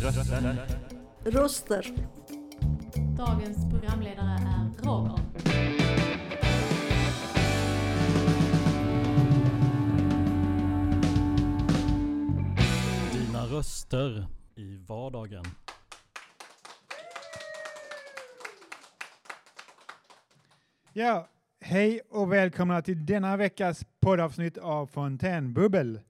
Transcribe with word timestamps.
Röster. 0.00 0.66
Röster. 1.24 1.86
Dagens 3.16 3.70
programledare 3.70 4.28
är 4.28 4.84
Roger. 4.84 5.18
Dina 13.12 13.46
röster 13.46 14.26
i 14.56 14.76
vardagen. 14.76 15.44
Ja, 20.92 21.28
hej 21.60 22.00
och 22.10 22.32
välkomna 22.32 22.82
till 22.82 23.06
denna 23.06 23.36
veckas 23.36 23.84
poddavsnitt 24.00 24.58
av 24.58 24.86
Fontänbubbel. 24.86 26.00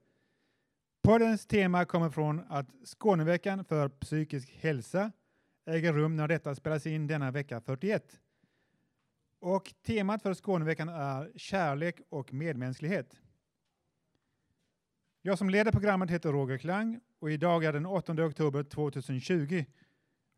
Poddens 1.03 1.47
tema 1.47 1.85
kommer 1.85 2.11
från 2.11 2.41
att 2.49 2.67
Skåneveckan 2.85 3.65
för 3.65 3.89
psykisk 3.89 4.51
hälsa 4.51 5.13
äger 5.67 5.93
rum 5.93 6.17
när 6.17 6.29
detta 6.29 6.55
spelas 6.55 6.87
in 6.87 7.07
denna 7.07 7.31
vecka 7.31 7.61
41. 7.61 8.21
Och 9.39 9.75
temat 9.83 10.23
för 10.23 10.35
Skåneveckan 10.35 10.89
är 10.89 11.33
kärlek 11.37 12.01
och 12.09 12.33
medmänsklighet. 12.33 13.21
Jag 15.23 15.39
som 15.39 15.51
leder 15.51 15.73
programmet 15.73 16.11
heter 16.11 16.33
Roger 16.33 16.59
Klang 16.59 17.01
och 17.19 17.31
idag 17.31 17.65
är 17.65 17.73
den 17.73 17.87
8 17.87 18.25
oktober 18.25 18.63
2020 18.63 19.65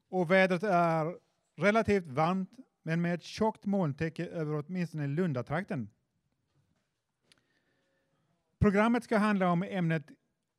och 0.09 0.31
vädret 0.31 0.63
är 0.63 1.17
relativt 1.57 2.07
varmt 2.07 2.51
men 2.83 3.03
med 3.03 3.15
ett 3.15 3.23
tjockt 3.23 3.65
molntäcke 3.65 4.27
över 4.27 4.65
åtminstone 4.67 5.07
Lundatrakten. 5.07 5.91
Programmet 8.59 9.05
ska 9.05 9.19
handla 9.19 9.51
om 9.51 9.63
ämnet 9.63 10.11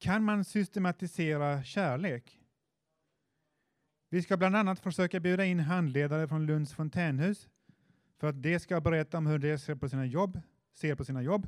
kan 0.04 0.24
man 0.24 0.46
systematisera 0.46 1.64
kärlek? 1.64 2.40
Vi 4.10 4.22
ska 4.22 4.38
bland 4.38 4.56
annat 4.56 4.80
försöka 4.80 5.20
bjuda 5.20 5.46
in 5.46 5.60
handledare 5.60 6.28
från 6.28 6.46
Lunds 6.46 6.74
fontänhus 6.74 7.50
för 8.18 8.28
att 8.28 8.44
de 8.44 8.60
ska 8.60 8.82
berätta 8.82 9.18
om 9.18 9.28
hur 9.28 9.40
de 9.40 9.58
ser 9.58 9.76
på 9.76 9.90
sina 9.90 10.06
jobb, 10.06 10.42
ser 10.74 10.96
på 10.96 11.06
sina 11.06 11.22
jobb. 11.22 11.48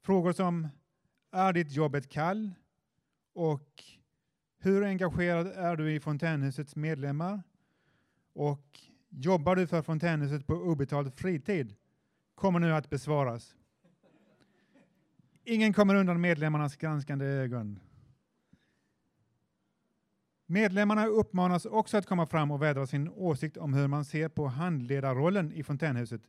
Frågor 0.00 0.32
som 0.32 0.68
Är 1.30 1.52
ditt 1.52 1.72
jobb 1.72 1.94
ett 1.94 2.08
kall? 2.08 2.50
Och 3.32 3.84
Hur 4.58 4.84
engagerad 4.84 5.46
är 5.46 5.76
du 5.76 5.94
i 5.94 6.00
fontänhusets 6.00 6.76
medlemmar? 6.76 7.42
Och 8.32 8.80
Jobbar 9.08 9.56
du 9.56 9.66
för 9.66 9.82
fontänhuset 9.82 10.46
på 10.46 10.54
obetald 10.54 11.14
fritid? 11.14 11.74
Kommer 12.34 12.60
nu 12.60 12.74
att 12.74 12.90
besvaras. 12.90 13.56
Ingen 15.46 15.72
kommer 15.72 15.94
undan 15.94 16.20
medlemmarnas 16.20 16.76
granskande 16.76 17.24
ögon. 17.24 17.80
Medlemmarna 20.46 21.06
uppmanas 21.06 21.66
också 21.66 21.96
att 21.96 22.06
komma 22.06 22.26
fram 22.26 22.50
och 22.50 22.62
vädra 22.62 22.86
sin 22.86 23.08
åsikt 23.08 23.56
om 23.56 23.74
hur 23.74 23.88
man 23.88 24.04
ser 24.04 24.28
på 24.28 24.46
handledarrollen 24.46 25.52
i 25.52 25.62
fontänhuset 25.62 26.22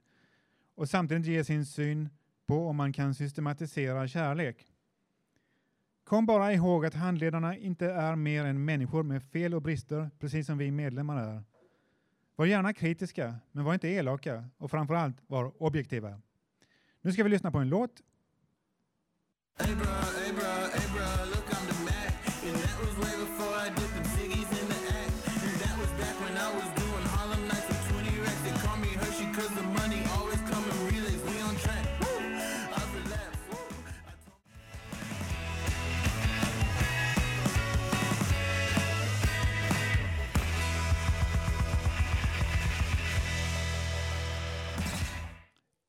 och 0.76 0.90
samtidigt 0.90 1.26
ge 1.26 1.44
sin 1.44 1.66
syn 1.66 2.10
på 2.46 2.68
om 2.68 2.76
man 2.76 2.94
kan 2.94 3.14
systematisera 3.14 4.08
kärlek. 4.08 4.66
Kom 6.04 6.26
bara 6.26 6.54
ihåg 6.54 6.86
att 6.86 6.94
handledarna 6.94 7.58
inte 7.58 7.86
är 7.92 8.16
mer 8.16 8.46
än 8.46 8.66
människor 8.66 9.04
med 9.04 9.24
fel 9.24 9.54
och 9.54 9.62
brister, 9.62 10.10
precis 10.20 10.48
som 10.48 10.58
vi 10.58 10.72
medlemmar 10.72 11.18
är. 11.18 11.44
Var 12.36 12.46
gärna 12.46 12.74
kritiska, 12.74 13.36
men 13.52 13.64
var 13.64 13.74
inte 13.74 13.88
elaka 13.88 14.50
och 14.58 14.72
framförallt 14.72 15.18
var 15.28 15.64
objektiva. 15.64 16.22
Nu 17.02 17.12
ska 17.12 17.24
vi 17.24 17.30
lyssna 17.30 17.52
på 17.52 17.58
en 17.58 17.70
låt. 17.70 18.02
Hey 19.58 19.74
bro, 19.74 19.86
hey 20.20 20.32
hey 20.74 20.88
look 21.30 21.48
I'm 21.56 21.66
the 21.68 21.86
Mac, 21.86 22.14
and 22.44 22.56
that 22.58 22.80
was 22.82 23.15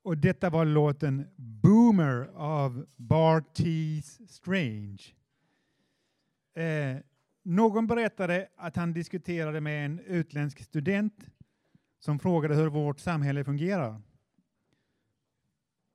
Och 0.07 0.19
detta 0.19 0.51
var 0.51 0.65
låten 0.65 1.29
Boomer 1.37 2.31
av 2.35 2.87
Bartees 2.97 4.31
Strange. 4.31 5.03
Eh, 6.55 6.97
någon 7.43 7.87
berättade 7.87 8.49
att 8.57 8.77
han 8.77 8.93
diskuterade 8.93 9.61
med 9.61 9.87
en 9.87 10.01
utländsk 10.01 10.65
student 10.65 11.27
som 11.99 12.19
frågade 12.19 12.55
hur 12.55 12.67
vårt 12.67 13.01
samhälle 13.01 13.45
fungerar. 13.45 14.03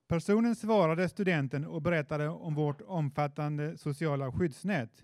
Personen 0.07 0.55
svarade 0.55 1.09
studenten 1.09 1.66
och 1.66 1.81
berättade 1.81 2.29
om 2.29 2.55
vårt 2.55 2.81
omfattande 2.81 3.78
sociala 3.78 4.31
skyddsnät. 4.31 5.03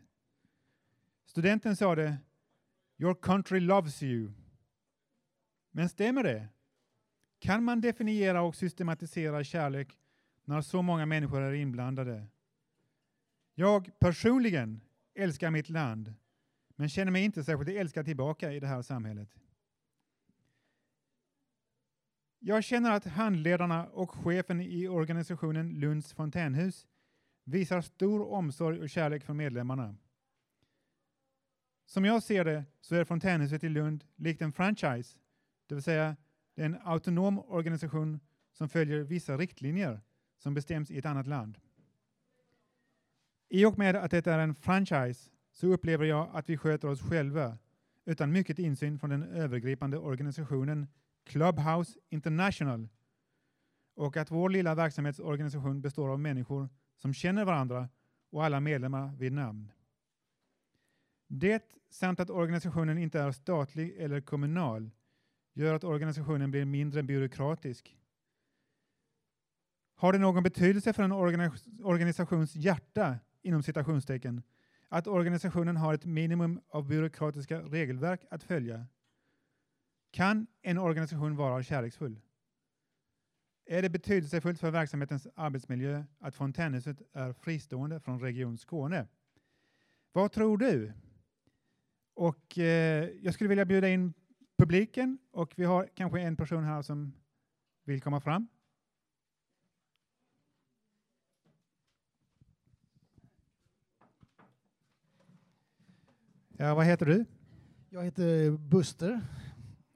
Studenten 1.26 1.76
sade 1.76 2.18
Your 2.98 3.16
country 3.22 3.60
loves 3.60 4.04
you. 4.04 4.32
Men 5.72 5.90
stämmer 5.90 6.24
det? 6.24 6.48
Kan 7.40 7.64
man 7.64 7.82
definiera 7.82 8.42
och 8.42 8.56
systematisera 8.56 9.44
kärlek 9.44 9.98
när 10.46 10.62
så 10.62 10.82
många 10.82 11.06
människor 11.06 11.42
är 11.42 11.54
inblandade? 11.54 12.28
Jag 13.56 14.00
personligen 14.00 14.82
älskar 15.16 15.52
mitt 15.52 15.70
land, 15.70 16.14
men 16.76 16.90
känner 16.90 17.12
mig 17.12 17.24
inte 17.24 17.44
särskilt 17.44 17.80
älskad 17.80 18.06
tillbaka 18.06 18.54
i 18.54 18.60
det 18.60 18.68
här 18.68 18.82
samhället. 18.82 19.30
Jag 22.40 22.64
känner 22.64 22.92
att 22.92 23.06
handledarna 23.06 23.88
och 23.88 24.12
chefen 24.12 24.62
i 24.62 24.88
organisationen 24.88 25.80
Lunds 25.80 26.14
fontänhus 26.14 26.88
visar 27.44 27.82
stor 27.82 28.32
omsorg 28.32 28.80
och 28.80 28.90
kärlek 28.90 29.24
för 29.24 29.34
medlemmarna. 29.34 29.96
Som 31.86 32.06
jag 32.06 32.24
ser 32.24 32.46
det 32.46 32.66
så 32.82 32.96
är 32.96 33.04
fontänhuset 33.04 33.64
i 33.64 33.70
Lund 33.70 34.04
likt 34.16 34.42
en 34.42 34.52
franchise, 34.52 35.18
det 35.68 35.76
vill 35.76 35.84
säga 35.84 36.16
det 36.58 36.64
är 36.64 36.66
en 36.66 36.78
autonom 36.84 37.40
organisation 37.40 38.20
som 38.54 38.70
följer 38.70 39.00
vissa 39.00 39.38
riktlinjer 39.38 40.02
som 40.38 40.54
bestäms 40.54 40.92
i 40.92 40.98
ett 40.98 41.06
annat 41.06 41.28
land. 41.28 41.58
I 43.50 43.66
och 43.66 43.78
med 43.78 43.96
att 43.96 44.12
det 44.12 44.28
är 44.28 44.40
en 44.40 44.56
franchise 44.56 45.30
så 45.52 45.68
upplever 45.68 46.06
jag 46.06 46.30
att 46.34 46.50
vi 46.50 46.58
sköter 46.58 46.88
oss 46.88 47.02
själva 47.02 47.58
utan 48.06 48.32
mycket 48.32 48.60
insyn 48.60 49.00
från 49.00 49.10
den 49.10 49.24
övergripande 49.24 49.98
organisationen 49.98 50.88
Clubhouse 51.24 52.00
International 52.10 52.90
och 53.96 54.18
att 54.18 54.32
vår 54.32 54.50
lilla 54.50 54.76
verksamhetsorganisation 54.76 55.82
består 55.82 56.10
av 56.10 56.20
människor 56.20 56.70
som 56.96 57.14
känner 57.14 57.46
varandra 57.46 57.90
och 58.30 58.46
alla 58.46 58.60
medlemmar 58.60 59.16
vid 59.16 59.34
namn. 59.34 59.72
Det 61.28 61.64
samt 61.90 62.20
att 62.20 62.30
organisationen 62.30 62.98
inte 62.98 63.20
är 63.20 63.32
statlig 63.32 63.96
eller 63.98 64.22
kommunal 64.22 64.92
gör 65.58 65.74
att 65.74 65.84
organisationen 65.84 66.52
blir 66.52 66.66
mindre 66.66 67.04
byråkratisk. 67.04 67.98
Har 69.96 70.14
det 70.14 70.20
någon 70.20 70.44
betydelse 70.44 70.94
för 70.94 71.04
en 71.04 71.12
organisations 71.84 72.56
hjärta, 72.56 73.20
inom 73.42 73.64
citationstecken, 73.64 74.42
att 74.90 75.08
organisationen 75.08 75.78
har 75.78 75.94
ett 75.94 76.06
minimum 76.06 76.62
av 76.70 76.88
byråkratiska 76.88 77.62
regelverk 77.62 78.26
att 78.32 78.44
följa? 78.44 78.86
Kan 80.12 80.48
en 80.62 80.78
organisation 80.78 81.36
vara 81.36 81.64
kärleksfull? 81.64 82.20
Är 83.66 83.82
det 83.82 83.90
betydelsefullt 83.90 84.60
för 84.60 84.72
verksamhetens 84.72 85.28
arbetsmiljö 85.36 86.04
att 86.20 86.36
fontänhuset 86.36 87.02
är 87.14 87.34
fristående 87.34 88.00
från 88.00 88.20
Region 88.20 88.58
Skåne? 88.58 89.08
Vad 90.12 90.32
tror 90.32 90.58
du? 90.58 90.94
Och 92.14 92.58
eh, 92.58 93.10
jag 93.22 93.34
skulle 93.34 93.48
vilja 93.48 93.66
bjuda 93.66 93.90
in 93.90 94.14
publiken 94.58 95.18
och 95.32 95.54
vi 95.56 95.66
har 95.66 95.90
kanske 95.96 96.22
en 96.22 96.36
person 96.36 96.64
här 96.64 96.82
som 96.82 97.14
vill 97.84 98.02
komma 98.02 98.20
fram. 98.20 98.48
Ja, 106.60 106.76
vad 106.76 106.86
heter 106.86 107.06
du? 107.06 107.26
Jag 107.90 108.04
heter 108.04 108.52
Buster. 108.52 109.22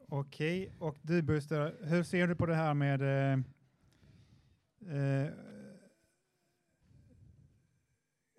Okej, 0.08 0.72
och 0.80 0.98
du 1.02 1.22
Buster, 1.22 1.76
hur 1.82 2.04
ser 2.04 2.28
du 2.28 2.36
på 2.36 2.46
det 2.46 2.56
här 2.56 2.74
med 2.74 3.02
eh, 3.02 3.40
eh, 4.96 5.30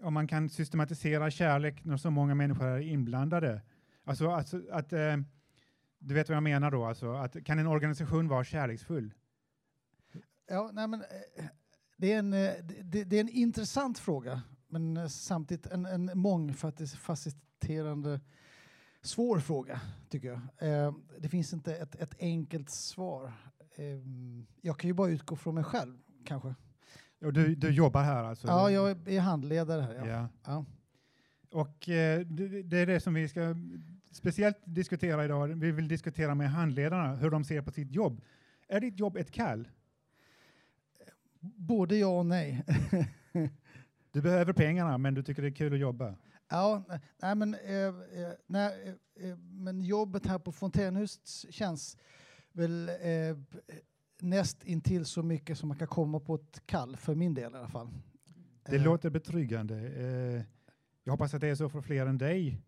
om 0.03 0.15
man 0.15 0.27
kan 0.27 0.49
systematisera 0.49 1.31
kärlek 1.31 1.85
när 1.85 1.97
så 1.97 2.11
många 2.11 2.35
människor 2.35 2.67
är 2.67 2.81
inblandade. 2.81 3.63
Alltså, 4.05 4.31
alltså 4.31 4.63
att, 4.71 4.93
eh, 4.93 5.17
du 6.03 6.15
vet 6.15 6.29
vad 6.29 6.37
jag 6.37 6.43
menar 6.43 6.71
då, 6.71 6.85
alltså, 6.85 7.13
att 7.13 7.45
kan 7.45 7.59
en 7.59 7.67
organisation 7.67 8.29
vara 8.29 8.45
kärleksfull? 8.45 9.15
Ja, 10.49 10.71
nej, 10.73 10.89
men, 10.89 11.01
eh, 11.01 11.07
det, 11.97 12.13
är 12.13 12.19
en, 12.19 12.33
eh, 12.33 12.51
det, 12.83 13.05
det 13.05 13.17
är 13.17 13.21
en 13.21 13.29
intressant 13.29 13.99
fråga, 13.99 14.43
men 14.69 14.97
eh, 14.97 15.07
samtidigt 15.07 15.67
en, 15.67 15.87
en 15.87 16.11
mångfacetterande 16.15 18.21
svår 19.03 19.39
fråga, 19.39 19.81
tycker 20.09 20.29
jag. 20.29 20.41
Eh, 20.69 20.95
det 21.19 21.29
finns 21.29 21.53
inte 21.53 21.77
ett, 21.77 21.95
ett 21.95 22.15
enkelt 22.19 22.71
svar. 22.71 23.33
Eh, 23.75 23.85
jag 24.61 24.79
kan 24.79 24.89
ju 24.89 24.95
bara 24.95 25.11
utgå 25.11 25.37
från 25.37 25.55
mig 25.55 25.65
själv, 25.65 25.99
kanske. 26.25 26.55
Och 27.25 27.33
du, 27.33 27.55
du 27.55 27.71
jobbar 27.71 28.03
här 28.03 28.25
alltså? 28.25 28.47
Ja, 28.47 28.71
jag 28.71 29.09
är 29.09 29.21
handledare 29.21 29.83
här. 29.83 29.95
Ja. 29.95 30.07
Ja. 30.07 30.29
Ja. 30.45 30.65
Och 31.51 31.89
eh, 31.89 32.21
det, 32.21 32.63
det 32.63 32.79
är 32.79 32.87
det 32.87 33.01
som 33.01 33.15
vi 33.15 33.29
ska 33.29 33.55
speciellt 34.13 34.57
diskutera 34.65 35.25
idag. 35.25 35.49
Vi 35.49 35.73
vill 35.73 35.89
diskutera 35.89 36.35
med 36.35 36.51
handledarna 36.51 37.17
hur 37.17 37.31
de 37.31 37.45
ser 37.45 37.63
på 37.63 37.71
sitt 37.71 37.93
jobb. 37.93 38.21
Är 38.69 38.81
ditt 38.81 39.01
jobb 39.01 39.17
ett 39.17 39.31
kall? 39.31 39.69
Både 41.41 41.97
ja 41.97 42.19
och 42.19 42.27
nej. 42.27 42.65
Du 44.11 44.23
behöver 44.23 44.53
pengarna, 44.53 44.99
men 44.99 45.15
du 45.15 45.23
tycker 45.23 45.43
det 45.43 45.49
är 45.49 45.55
kul 45.55 45.73
att 45.73 45.79
jobba. 45.79 46.15
Ja, 46.49 46.85
nej, 47.23 47.35
men, 47.35 47.55
eh, 47.55 47.73
eh, 47.73 47.95
nej, 48.47 48.97
eh, 49.17 49.29
eh, 49.29 49.37
men 49.39 49.81
jobbet 49.81 50.27
här 50.27 50.39
på 50.39 50.53
Fontänhuset 50.53 51.53
känns 51.55 51.99
väl 52.53 52.89
eh, 52.89 53.37
näst 54.21 54.65
intill 54.65 55.05
så 55.05 55.23
mycket 55.23 55.59
som 55.59 55.69
man 55.69 55.79
kan 55.79 55.89
komma 55.89 56.21
på 56.21 56.35
ett 56.35 56.67
kall, 56.67 56.97
för 56.97 57.15
min 57.15 57.35
del 57.35 57.53
i 57.53 57.57
alla 57.57 57.69
fall. 57.69 57.89
Det 58.65 58.79
låter 58.79 59.11
betryggande. 59.11 60.45
Jag 61.05 61.13
hoppas 61.13 61.35
att 61.35 61.41
det 61.41 61.49
är 61.49 61.55
så 61.55 61.69
för 61.69 61.81
fler 61.81 62.07
än 62.07 62.19
dig. 62.19 62.59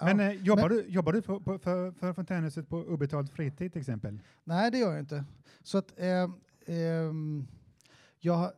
Men 0.00 0.20
eh, 0.20 0.32
jobbar, 0.32 0.68
men- 0.68 0.78
du, 0.78 0.84
jobbar 0.88 1.12
du 1.12 1.22
på, 1.22 1.40
på, 1.40 1.58
för, 1.58 1.92
för 1.92 2.12
Fontänhuset 2.12 2.68
på 2.68 2.76
obetald 2.78 3.30
fritid 3.30 3.72
till 3.72 3.80
exempel? 3.80 4.20
Nej, 4.44 4.70
det 4.70 4.78
gör 4.78 4.90
jag 4.90 5.00
inte. 5.00 5.24
Så 5.62 5.78
att 5.78 5.98
eh, 6.00 6.30
ehm, 6.66 7.46
jag, 8.20 8.52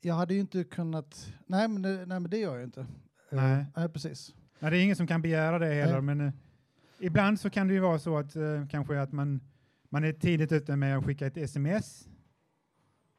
jag 0.00 0.14
hade 0.14 0.34
ju 0.34 0.40
inte 0.40 0.64
kunnat... 0.64 1.32
Nej, 1.46 1.68
men 1.68 1.82
det, 1.82 2.06
nej, 2.06 2.20
men 2.20 2.30
det 2.30 2.38
gör 2.38 2.54
jag 2.54 2.64
inte. 2.64 2.80
Eh, 2.80 2.86
Nej. 3.30 3.66
nej 3.76 3.88
precis. 3.88 4.34
Nej, 4.58 4.70
det 4.70 4.78
är 4.78 4.82
ingen 4.82 4.96
som 4.96 5.06
kan 5.06 5.22
begära 5.22 5.58
det 5.58 5.74
heller, 5.74 6.00
Nej. 6.00 6.14
men 6.14 6.20
eh, 6.20 6.32
ibland 6.98 7.40
så 7.40 7.50
kan 7.50 7.68
det 7.68 7.74
ju 7.74 7.80
vara 7.80 7.98
så 7.98 8.18
att 8.18 8.36
eh, 8.36 8.66
kanske 8.70 9.00
att 9.00 9.12
man, 9.12 9.40
man 9.88 10.04
är 10.04 10.12
tidigt 10.12 10.52
ute 10.52 10.76
med 10.76 10.98
att 10.98 11.04
skicka 11.04 11.26
ett 11.26 11.36
sms 11.36 12.08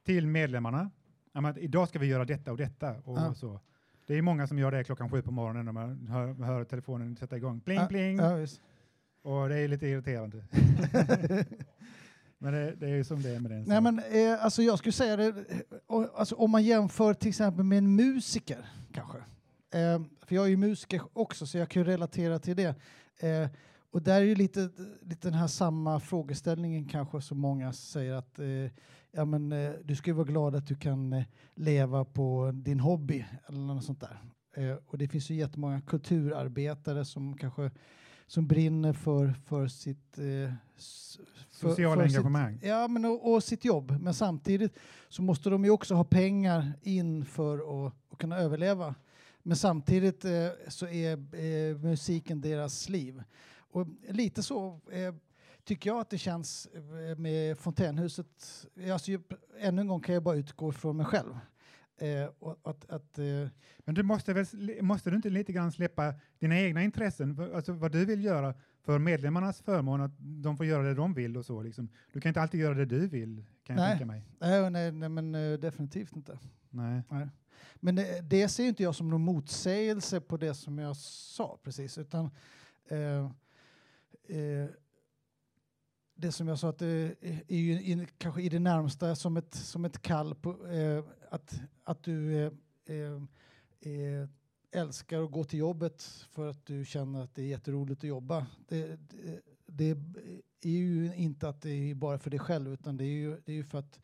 till 0.05 0.27
medlemmarna. 0.27 0.91
Att 1.33 1.57
idag 1.57 1.89
ska 1.89 1.99
vi 1.99 2.05
göra 2.07 2.25
detta 2.25 2.51
och 2.51 2.57
detta. 2.57 2.95
Och 3.03 3.17
Ja. 3.17 3.33
så. 3.33 3.59
Det 4.07 4.17
är 4.17 4.21
många 4.21 4.47
som 4.47 4.59
gör 4.59 4.71
det 4.71 4.83
klockan 4.83 5.09
sju 5.09 5.21
på 5.21 5.31
morgonen 5.31 5.65
när 5.65 5.71
man 5.71 6.07
hör, 6.07 6.33
hör 6.33 6.63
telefonen 6.63 7.15
sätta 7.15 7.37
igång. 7.37 7.59
Pling, 7.59 7.77
Ja, 7.77 7.87
pling! 7.87 8.39
Visst. 8.39 8.61
Och 9.21 9.49
det 9.49 9.55
är 9.59 9.67
lite 9.67 9.87
irriterande. 9.87 10.43
men 12.37 12.53
det, 12.53 12.75
det 12.75 12.85
är 12.85 12.95
ju 12.95 13.03
som 13.03 13.21
det 13.21 13.29
är 13.29 13.39
med 13.39 13.51
den. 13.51 13.63
Nej, 13.67 13.81
men 13.81 13.99
eh, 13.99 14.43
alltså 14.43 14.61
jag 14.61 14.79
skulle 14.79 14.93
säga 14.93 15.15
det, 15.15 15.27
eh, 15.27 15.33
och, 15.87 16.19
alltså, 16.19 16.35
om 16.35 16.51
man 16.51 16.63
jämför 16.63 17.13
till 17.13 17.29
exempel 17.29 17.65
med 17.65 17.77
en 17.77 17.95
musiker 17.95 18.65
kanske. 18.93 19.17
Eh, 19.73 20.01
för 20.21 20.35
jag 20.35 20.45
är 20.45 20.49
ju 20.49 20.57
musiker 20.57 21.01
också 21.13 21.45
så 21.47 21.57
jag 21.57 21.69
kan 21.69 21.81
ju 21.81 21.87
relatera 21.87 22.39
till 22.39 22.55
det. 22.55 22.75
Eh, 23.19 23.49
och 23.91 24.01
där 24.01 24.15
är 24.15 24.25
ju 24.25 24.35
lite, 24.35 24.69
lite 25.01 25.27
den 25.27 25.33
här 25.33 25.47
samma 25.47 25.99
frågeställningen 25.99 26.85
kanske 26.85 27.21
som 27.21 27.39
många 27.39 27.73
säger 27.73 28.13
att 28.13 28.39
eh, 28.39 28.45
ja, 29.15 29.25
men, 29.25 29.51
eh, 29.51 29.71
du 29.83 29.95
ska 29.95 30.09
ju 30.09 30.13
vara 30.15 30.27
glad 30.27 30.55
att 30.55 30.67
du 30.67 30.75
kan 30.75 31.13
eh, 31.13 31.23
leva 31.55 32.05
på 32.05 32.51
din 32.53 32.79
hobby 32.79 33.25
eller 33.47 33.59
något 33.59 33.83
sånt 33.83 34.01
där. 34.01 34.19
Eh, 34.55 34.77
och 34.87 34.97
det 34.97 35.07
finns 35.07 35.29
ju 35.29 35.35
jättemånga 35.35 35.81
kulturarbetare 35.81 37.05
som 37.05 37.37
kanske 37.37 37.71
som 38.27 38.47
brinner 38.47 38.93
för, 38.93 39.33
för 39.45 39.67
sitt 39.67 40.17
eh, 40.17 40.23
för- 40.25 40.55
Sociala 41.69 42.01
för 42.01 42.07
sitt- 42.09 42.17
engagemang. 42.17 42.59
Ja, 42.63 42.87
men 42.87 43.05
och, 43.05 43.33
och 43.33 43.43
sitt 43.43 43.65
jobb. 43.65 43.97
Men 44.01 44.13
samtidigt 44.13 44.77
så 45.09 45.21
måste 45.21 45.49
de 45.49 45.63
ju 45.65 45.69
också 45.71 45.95
ha 45.95 46.03
pengar 46.03 46.73
in 46.81 47.25
för 47.25 47.85
att, 47.87 47.93
att 48.11 48.17
kunna 48.17 48.37
överleva. 48.37 48.95
Men 49.43 49.57
samtidigt 49.57 50.25
eh, 50.25 50.31
så 50.67 50.87
är 50.87 51.17
musiken 51.77 52.41
deras 52.41 52.89
liv. 52.89 53.23
Och 53.57 53.87
lite 54.09 54.43
så 54.43 54.79
tycker 55.65 55.89
jag 55.89 55.99
att 55.99 56.09
det 56.09 56.17
känns 56.17 56.65
eh, 56.65 57.17
med 57.17 57.57
Fontänhuset. 57.57 58.27
Alltså, 58.91 59.11
ju- 59.11 59.19
ännu 59.59 59.81
en 59.81 59.87
gång 59.87 60.01
kan 60.01 60.13
jag 60.15 60.23
bara 60.23 60.35
utgå 60.35 60.71
från 60.71 60.97
mig 60.97 61.05
själv. 61.05 61.37
Eh, 61.97 62.29
att, 62.63 62.89
att, 62.91 63.17
eh, 63.19 63.47
Men 63.79 63.95
du 63.95 64.03
måste, 64.03 64.33
väl, 64.33 64.45
måste 64.81 65.09
du 65.09 65.15
inte 65.15 65.29
lite 65.29 65.53
grann 65.53 65.71
släppa 65.71 66.13
dina 66.39 66.59
egna 66.59 66.83
intressen, 66.83 67.51
alltså 67.55 67.71
vad 67.73 67.91
du 67.91 68.05
vill 68.05 68.23
göra 68.23 68.53
för 68.81 68.99
medlemmarnas 68.99 69.61
förmån, 69.61 70.01
att 70.01 70.11
de 70.19 70.57
får 70.57 70.65
göra 70.65 70.83
det 70.83 70.93
de 70.93 71.13
vill 71.13 71.37
och 71.37 71.45
så. 71.45 71.61
Liksom. 71.63 71.89
Du 72.13 72.21
kan 72.21 72.29
inte 72.29 72.41
alltid 72.41 72.59
göra 72.59 72.73
det 72.73 72.85
du 72.85 73.07
vill, 73.07 73.45
kan 73.63 73.75
jag 73.75 73.83
Nej. 73.83 73.91
tänka 73.91 74.05
mig. 74.05 74.25
nej, 74.39 74.71
nej, 74.71 74.91
nej, 74.91 75.09
men 75.09 75.35
eh, 75.35 75.59
definitivt 75.59 76.15
inte. 76.15 76.39
Nej. 76.69 77.01
Nej. 77.09 77.27
Men 77.75 77.95
det, 77.95 78.21
det 78.21 78.49
ser 78.49 78.63
inte 78.67 78.83
jag 78.83 78.95
som 78.95 79.09
någon 79.09 79.21
motsägelse 79.21 80.21
på 80.21 80.37
det 80.37 80.53
som 80.53 80.77
jag 80.77 80.95
sa 80.97 81.59
precis, 81.63 81.97
utan 81.97 82.29
eh, 82.89 83.25
eh, 84.37 84.69
det 86.15 86.31
som 86.31 86.47
jag 86.47 86.59
sa 86.59 86.69
att 86.69 86.77
det 86.77 87.15
är 87.47 87.57
ju 87.57 87.83
in, 87.83 88.07
kanske 88.17 88.41
i 88.41 88.49
det 88.49 88.59
närmsta 88.59 89.15
som 89.15 89.37
ett, 89.37 89.55
som 89.55 89.85
ett 89.85 90.01
kall 90.01 90.35
på 90.35 90.67
eh, 90.67 91.03
att, 91.29 91.61
att 91.83 92.03
du 92.03 92.45
eh, 92.45 92.51
eh, 92.85 93.23
eh, 93.81 94.29
älskar 94.71 95.23
att 95.23 95.31
gå 95.31 95.43
till 95.43 95.59
jobbet 95.59 96.03
för 96.31 96.49
att 96.49 96.65
du 96.65 96.85
känner 96.85 97.23
att 97.23 97.35
det 97.35 97.41
är 97.41 97.47
jätteroligt 97.47 97.99
att 97.99 98.07
jobba. 98.07 98.47
Det, 98.67 98.99
det, 99.65 99.97
det 100.59 100.69
är 100.69 100.79
ju 100.79 101.15
inte 101.15 101.49
att 101.49 101.61
det 101.61 101.91
är 101.91 101.95
bara 101.95 102.19
för 102.19 102.29
dig 102.29 102.39
själv 102.39 102.73
utan 102.73 102.97
det 102.97 103.03
är 103.03 103.15
ju, 103.15 103.41
det 103.45 103.51
är 103.51 103.55
ju 103.55 103.63
för 103.63 103.79
att 103.79 103.99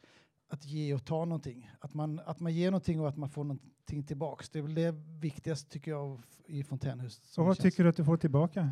att 0.51 0.65
ge 0.65 0.93
och 0.93 1.05
ta 1.05 1.25
någonting. 1.25 1.71
Att 1.79 1.93
man, 1.93 2.19
att 2.25 2.39
man 2.39 2.53
ger 2.53 2.71
någonting 2.71 3.01
och 3.01 3.09
att 3.09 3.17
man 3.17 3.29
får 3.29 3.43
någonting 3.43 4.03
tillbaks. 4.03 4.49
Det 4.49 4.59
är 4.59 4.63
väl 4.63 4.73
det 4.73 4.91
viktigaste 5.19 5.69
tycker 5.69 5.91
jag 5.91 6.21
i 6.45 6.63
Fontänhuset. 6.63 7.25
Så 7.25 7.43
vad 7.43 7.57
tycker 7.57 7.83
du 7.83 7.89
att 7.89 7.95
du 7.95 8.05
får 8.05 8.17
tillbaka? 8.17 8.71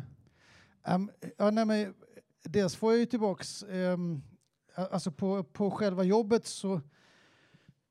Um, 0.88 1.10
ja, 1.36 1.50
nej, 1.50 1.64
men, 1.66 1.94
dels 2.42 2.76
får 2.76 2.92
jag 2.92 3.00
ju 3.00 3.06
tillbaks, 3.06 3.62
eh, 3.62 3.98
alltså 4.74 5.12
på, 5.12 5.44
på 5.44 5.70
själva 5.70 6.04
jobbet 6.04 6.46
så, 6.46 6.80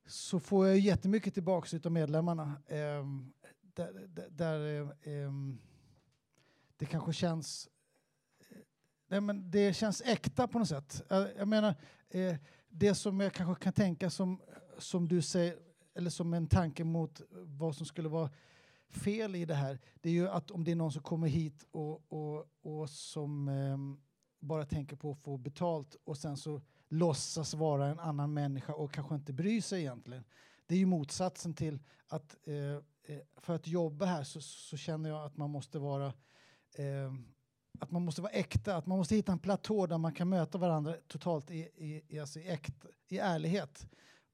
så 0.08 0.40
får 0.40 0.68
jag 0.68 0.80
jättemycket 0.80 1.34
tillbaks 1.34 1.74
utav 1.74 1.92
medlemmarna. 1.92 2.54
Eh, 2.68 3.06
där 3.74 4.08
där, 4.30 4.82
eh, 4.82 5.32
det 6.78 6.86
kanske 6.86 7.14
känns 7.14 7.70
eh, 8.50 8.58
Nej, 9.08 9.22
men 9.22 9.52
det 9.52 9.74
känns 9.74 10.02
äkta 10.02 10.48
på 10.48 10.60
något 10.60 10.68
sätt. 10.68 11.02
Jag, 11.10 11.28
jag 11.38 11.48
menar, 11.48 11.76
eh, 12.10 12.36
det 12.70 12.96
som 12.96 13.20
jag 13.20 13.34
kanske 13.34 13.64
kan 13.64 13.74
tänka 13.74 14.10
som, 14.10 14.42
som 14.78 15.08
du 15.08 15.22
säger, 15.22 15.58
eller 15.96 16.10
som 16.10 16.34
en 16.34 16.48
tanke 16.48 16.84
mot 16.84 17.22
vad 17.32 17.76
som 17.76 17.86
skulle 17.86 18.10
vara 18.10 18.30
fel 18.90 19.36
i 19.36 19.46
det 19.46 19.56
här, 19.56 19.80
det 20.02 20.10
är 20.10 20.14
ju 20.14 20.30
att 20.30 20.52
om 20.52 20.64
det 20.64 20.72
är 20.72 20.76
någon 20.76 20.92
som 20.92 21.02
kommer 21.02 21.28
hit 21.28 21.66
och, 21.72 22.14
och, 22.14 22.48
och 22.62 22.90
som 22.90 23.48
ehm, 23.48 23.98
bara 24.40 24.66
tänker 24.66 24.96
på 24.96 25.12
att 25.12 25.18
få 25.18 25.38
betalt 25.38 25.96
och 26.04 26.18
sen 26.18 26.38
så 26.38 26.62
låtsas 26.88 27.54
vara 27.54 27.88
en 27.88 28.00
annan 28.00 28.34
människa 28.34 28.74
och 28.74 28.92
kanske 28.92 29.16
inte 29.16 29.34
bryr 29.34 29.62
sig 29.62 29.80
egentligen. 29.80 30.24
Det 30.68 30.76
är 30.76 30.80
ju 30.80 30.86
motsatsen 30.86 31.54
till 31.54 31.80
att 32.08 32.38
eh, 32.44 32.56
eh, 33.16 33.22
för 33.38 33.56
att 33.56 33.68
jobba 33.68 34.06
här 34.06 34.24
så, 34.24 34.42
så 34.42 34.78
känner 34.78 35.10
jag 35.10 35.26
att 35.26 35.38
man 35.38 35.50
måste 35.50 35.80
vara 35.80 36.14
ehm, 36.78 37.26
att 37.80 37.92
man 37.92 38.02
måste 38.02 38.22
vara 38.22 38.32
äkta, 38.32 38.76
att 38.76 38.86
man 38.86 38.98
måste 38.98 39.16
hitta 39.16 39.32
en 39.32 39.40
platå 39.40 39.88
där 39.88 39.98
man 39.98 40.14
kan 40.14 40.30
möta 40.30 40.58
varandra 40.58 40.96
totalt 41.08 41.52
i, 41.52 41.60
i, 41.76 42.04
i, 42.08 42.20
alltså 42.20 42.40
i, 42.40 42.50
äkt, 42.50 42.86
i 43.08 43.18
ärlighet 43.18 43.88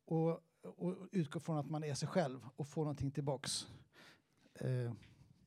och, 0.05 0.29
och 0.61 0.95
utgå 1.11 1.39
från 1.39 1.57
att 1.57 1.69
man 1.69 1.83
är 1.83 1.93
sig 1.93 2.07
själv 2.07 2.39
och 2.55 2.67
få 2.67 2.81
någonting 2.81 3.11
tillbaks. 3.11 3.67
Uh, 4.61 4.91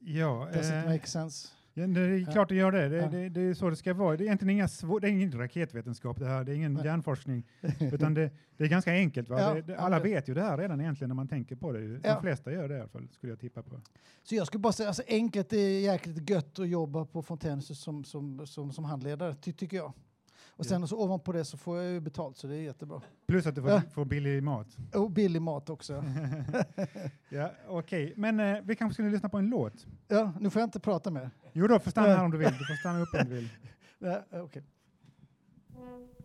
Ja, 0.01 0.49
does 0.53 0.71
eh, 0.71 0.81
it 0.81 0.87
make 0.87 1.07
sense? 1.07 1.49
Ja, 1.81 1.87
det 1.87 2.01
är 2.01 2.33
klart 2.33 2.49
det 2.49 2.55
gör 2.55 2.73
det. 2.73 2.89
Det, 2.89 2.97
Ja. 2.97 3.09
det. 3.09 3.29
det 3.29 3.41
är 3.41 3.55
så 3.55 3.71
det 3.71 3.77
ska 3.77 3.95
vara. 3.95 4.17
Det 4.17 4.23
är 4.23 4.27
egentligen 4.27 4.51
inga 4.51 4.69
svår, 4.69 5.01
det 5.01 5.09
är 5.09 5.11
ingen 5.11 5.33
raketvetenskap 5.33 6.19
det 6.19 6.27
här, 6.27 6.45
det 6.45 6.53
är 6.53 6.57
ingen 6.57 6.75
Nej. 6.75 6.85
hjärnforskning, 6.85 7.47
utan 7.81 8.15
det, 8.15 8.31
det 8.57 8.65
är 8.65 8.69
ganska 8.69 8.93
enkelt. 8.93 9.29
Ja, 9.29 9.57
alla 9.79 10.01
vet 10.01 10.29
ju 10.29 10.35
det 10.35 10.43
här 10.43 10.59
redan 10.59 10.81
egentligen 10.81 11.09
när 11.09 11.15
man 11.17 11.29
tänker 11.29 11.57
på 11.57 11.73
det. 11.73 11.99
De 11.99 12.21
flesta 12.21 12.53
gör 12.53 12.69
det 12.69 12.77
i 12.77 12.81
alla 12.81 12.89
fall, 12.89 13.09
skulle 13.11 13.33
jag 13.33 13.41
tippa 13.41 13.63
på. 13.63 13.81
Så 14.23 14.35
jag 14.35 14.47
skulle 14.47 14.61
bara 14.61 14.73
säga, 14.73 14.87
alltså 14.89 15.03
enkelt, 15.09 15.53
är 15.53 15.81
jäkligt 15.81 16.31
gött 16.31 16.59
att 16.59 16.69
jobba 16.69 17.05
på 17.05 17.23
Fontänhuset 17.23 17.77
som, 17.77 18.05
som, 18.05 18.47
som, 18.47 18.73
som 18.73 18.85
handledare, 18.85 19.35
ty, 19.35 19.53
tycker 19.53 19.77
jag. 19.77 19.93
Och 20.51 20.67
sen 20.67 20.89
så 20.89 21.05
ovanpå 21.05 21.33
det 21.33 21.45
så 21.45 21.57
får 21.57 21.77
jag 21.79 21.93
ju 21.93 22.01
betalt 22.01 22.37
så 22.37 22.47
det 22.47 22.55
är 22.57 22.61
jättebra. 22.61 23.03
Plus 23.27 23.47
att 23.47 23.55
du 23.55 23.61
får, 23.63 23.71
Ja. 23.71 23.83
får 23.93 24.05
billig 24.05 24.43
mat. 24.43 24.77
Och 24.95 25.11
billig 25.11 25.43
mat 25.43 25.71
också. 25.71 26.05
ja, 27.29 27.51
Okej, 27.69 28.13
men 28.17 28.41
eh, 28.41 28.57
vi 28.65 28.77
kanske 28.77 28.95
skulle 28.95 29.11
lyssna 29.11 29.29
på 29.29 29.37
en 29.39 29.47
låt. 29.51 29.87
Ja, 30.09 30.33
nu 30.41 30.51
får 30.51 30.61
jag 30.61 30.67
inte 30.67 30.81
prata 30.81 31.11
mer. 31.11 31.31
Jo 31.53 31.67
då, 31.67 31.79
får 31.79 31.91
stanna 31.91 32.09
här 32.09 32.25
om 32.25 32.31
du 32.31 32.39
vill. 32.39 32.53
Du 32.59 32.65
får 32.65 32.75
stanna 32.75 33.01
upp 33.01 33.09
om 33.15 33.29
du 33.29 33.35
vill. 33.35 33.49
Ja, 33.99 34.25
okej. 34.31 34.63
What 35.75 36.18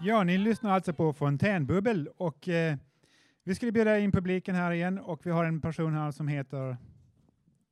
Ja, 0.00 0.24
ni 0.24 0.38
lyssnar 0.38 0.70
alltså 0.70 0.92
på 0.92 1.12
Fontänbubbel 1.12 2.08
och 2.16 2.48
eh, 2.48 2.76
vi 3.44 3.54
skulle 3.54 3.72
bjuda 3.72 3.98
in 3.98 4.12
publiken 4.12 4.54
här 4.54 4.72
igen 4.72 4.98
och 4.98 5.26
vi 5.26 5.30
har 5.30 5.44
en 5.44 5.60
person 5.60 5.94
här 5.94 6.10
som 6.10 6.28
heter 6.28 6.76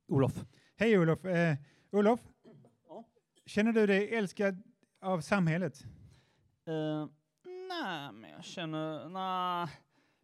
Olof. 0.09 0.45
Hej 0.77 0.99
Olof! 0.99 1.25
Eh, 1.25 1.57
Olof, 1.91 2.21
Ja. 2.89 3.05
känner 3.47 3.73
du 3.73 3.87
dig 3.87 4.15
älskad 4.15 4.63
av 5.01 5.21
samhället? 5.21 5.85
Uh, 6.69 7.07
nej, 7.69 8.13
men 8.13 8.31
jag 8.31 8.45
känner, 8.45 9.09
nej. 9.09 9.69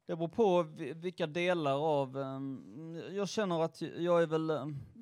Det 0.06 0.16
beror 0.16 0.28
på 0.28 0.62
vi- 0.62 0.92
vilka 0.92 1.26
delar 1.26 2.00
av, 2.00 2.18
ehm, 2.18 3.00
jag 3.12 3.28
känner 3.28 3.62
att 3.64 3.80
jag 3.82 4.22
är 4.22 4.26
väl, 4.26 4.48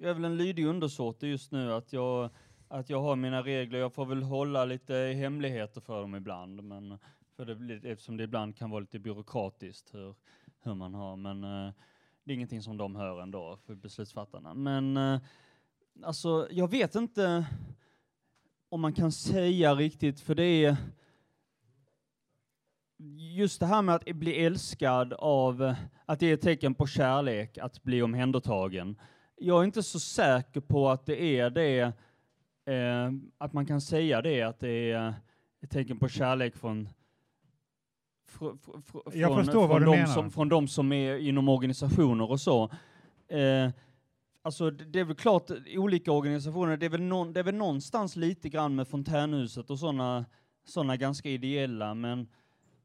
jag 0.01 0.11
är 0.11 0.15
väl 0.15 0.25
en 0.25 0.37
lydig 0.37 0.65
undersåte 0.67 1.27
just 1.27 1.53
nu, 1.53 1.73
att 1.73 1.93
jag, 1.93 2.31
att 2.71 2.91
jag 2.91 3.03
har 3.03 3.17
mina 3.17 3.43
regler, 3.43 3.79
jag 3.79 3.95
får 3.95 4.07
väl 4.07 4.23
hålla 4.23 4.65
lite 4.65 4.95
hemligheter 4.95 5.81
för 5.81 6.01
dem 6.01 6.15
ibland, 6.15 6.63
men 6.63 6.99
för 7.37 7.45
det, 7.45 7.91
eftersom 7.91 8.17
det 8.17 8.25
ibland 8.25 8.57
kan 8.57 8.71
vara 8.71 8.81
lite 8.81 8.99
byråkratiskt 8.99 9.95
hur, 9.95 10.15
hur 10.63 10.75
man 10.75 10.95
har, 10.95 11.17
men 11.17 11.45
eh, 11.45 11.73
det 12.25 12.33
är 12.33 12.35
ingenting 12.35 12.63
som 12.63 12.77
de 12.77 12.97
hör 12.97 13.23
ändå, 13.23 13.59
för 13.67 13.75
beslutsfattarna. 13.75 14.55
Men 14.55 14.97
eh, 14.97 15.21
alltså, 16.03 16.49
jag 16.51 16.71
vet 16.71 16.95
inte 16.95 17.47
om 18.69 18.81
man 18.81 18.93
kan 18.93 19.13
säga 19.13 19.75
riktigt, 19.75 20.21
för 20.21 20.35
det 20.35 20.65
är 20.65 20.77
just 23.37 23.61
det 23.61 23.67
här 23.67 23.83
med 23.83 23.95
att 23.95 24.05
bli 24.05 24.45
älskad 24.45 25.13
av, 25.13 25.75
att 26.07 26.21
det 26.21 26.27
är 26.27 26.35
ett 26.35 26.41
tecken 26.41 26.75
på 26.75 26.87
kärlek, 26.87 27.59
att 27.59 27.83
bli 27.83 28.03
omhändertagen. 28.03 28.97
Jag 29.37 29.61
är 29.61 29.65
inte 29.65 29.83
så 29.83 30.01
säker 30.01 30.61
på 30.61 30.89
att 30.89 31.07
det 31.07 31.23
är 31.23 31.51
det, 31.51 31.93
eh, 32.71 33.13
att 33.39 33.53
man 33.53 33.67
kan 33.67 33.81
säga 33.81 34.23
det, 34.23 34.43
att 34.43 34.61
det 34.61 34.93
är 34.93 35.15
ett 35.63 35.71
tecken 35.71 35.99
på 35.99 36.09
kärlek 36.09 36.57
från 36.57 36.89
fr, 38.29 38.45
fr, 38.65 38.81
fr, 38.81 39.19
Jag 39.19 39.31
från, 39.31 39.45
förstår 39.45 39.69
vad 39.69 39.71
från 39.71 39.81
du 39.81 39.87
de 39.87 39.97
menar. 39.97 40.15
Som, 40.15 40.31
från 40.31 40.49
de 40.49 40.69
som 40.69 40.93
är 40.93 41.17
inom 41.17 41.49
organisationer 41.49 42.31
och 42.31 42.41
så. 42.41 42.65
Eh, 43.29 43.71
alltså 44.43 44.71
det 44.71 44.85
det 44.85 45.01
är 45.01 45.05
väl 45.05 45.17
klart, 45.17 45.51
olika 45.77 46.13
organisationer, 46.13 46.77
det 46.77 46.87
är 46.87 46.91
väl, 46.91 47.03
någon, 47.03 47.33
det 47.33 47.41
är 47.41 47.45
väl 47.45 47.55
någonstans 47.55 48.17
lite 48.17 48.49
grann 48.49 48.75
med 48.75 48.89
Fontänhuset 48.89 49.71
och 49.71 49.79
sådana 49.79 50.25
såna 50.65 50.97
ganska 50.97 51.29
ideella, 51.29 51.95
men 51.95 52.29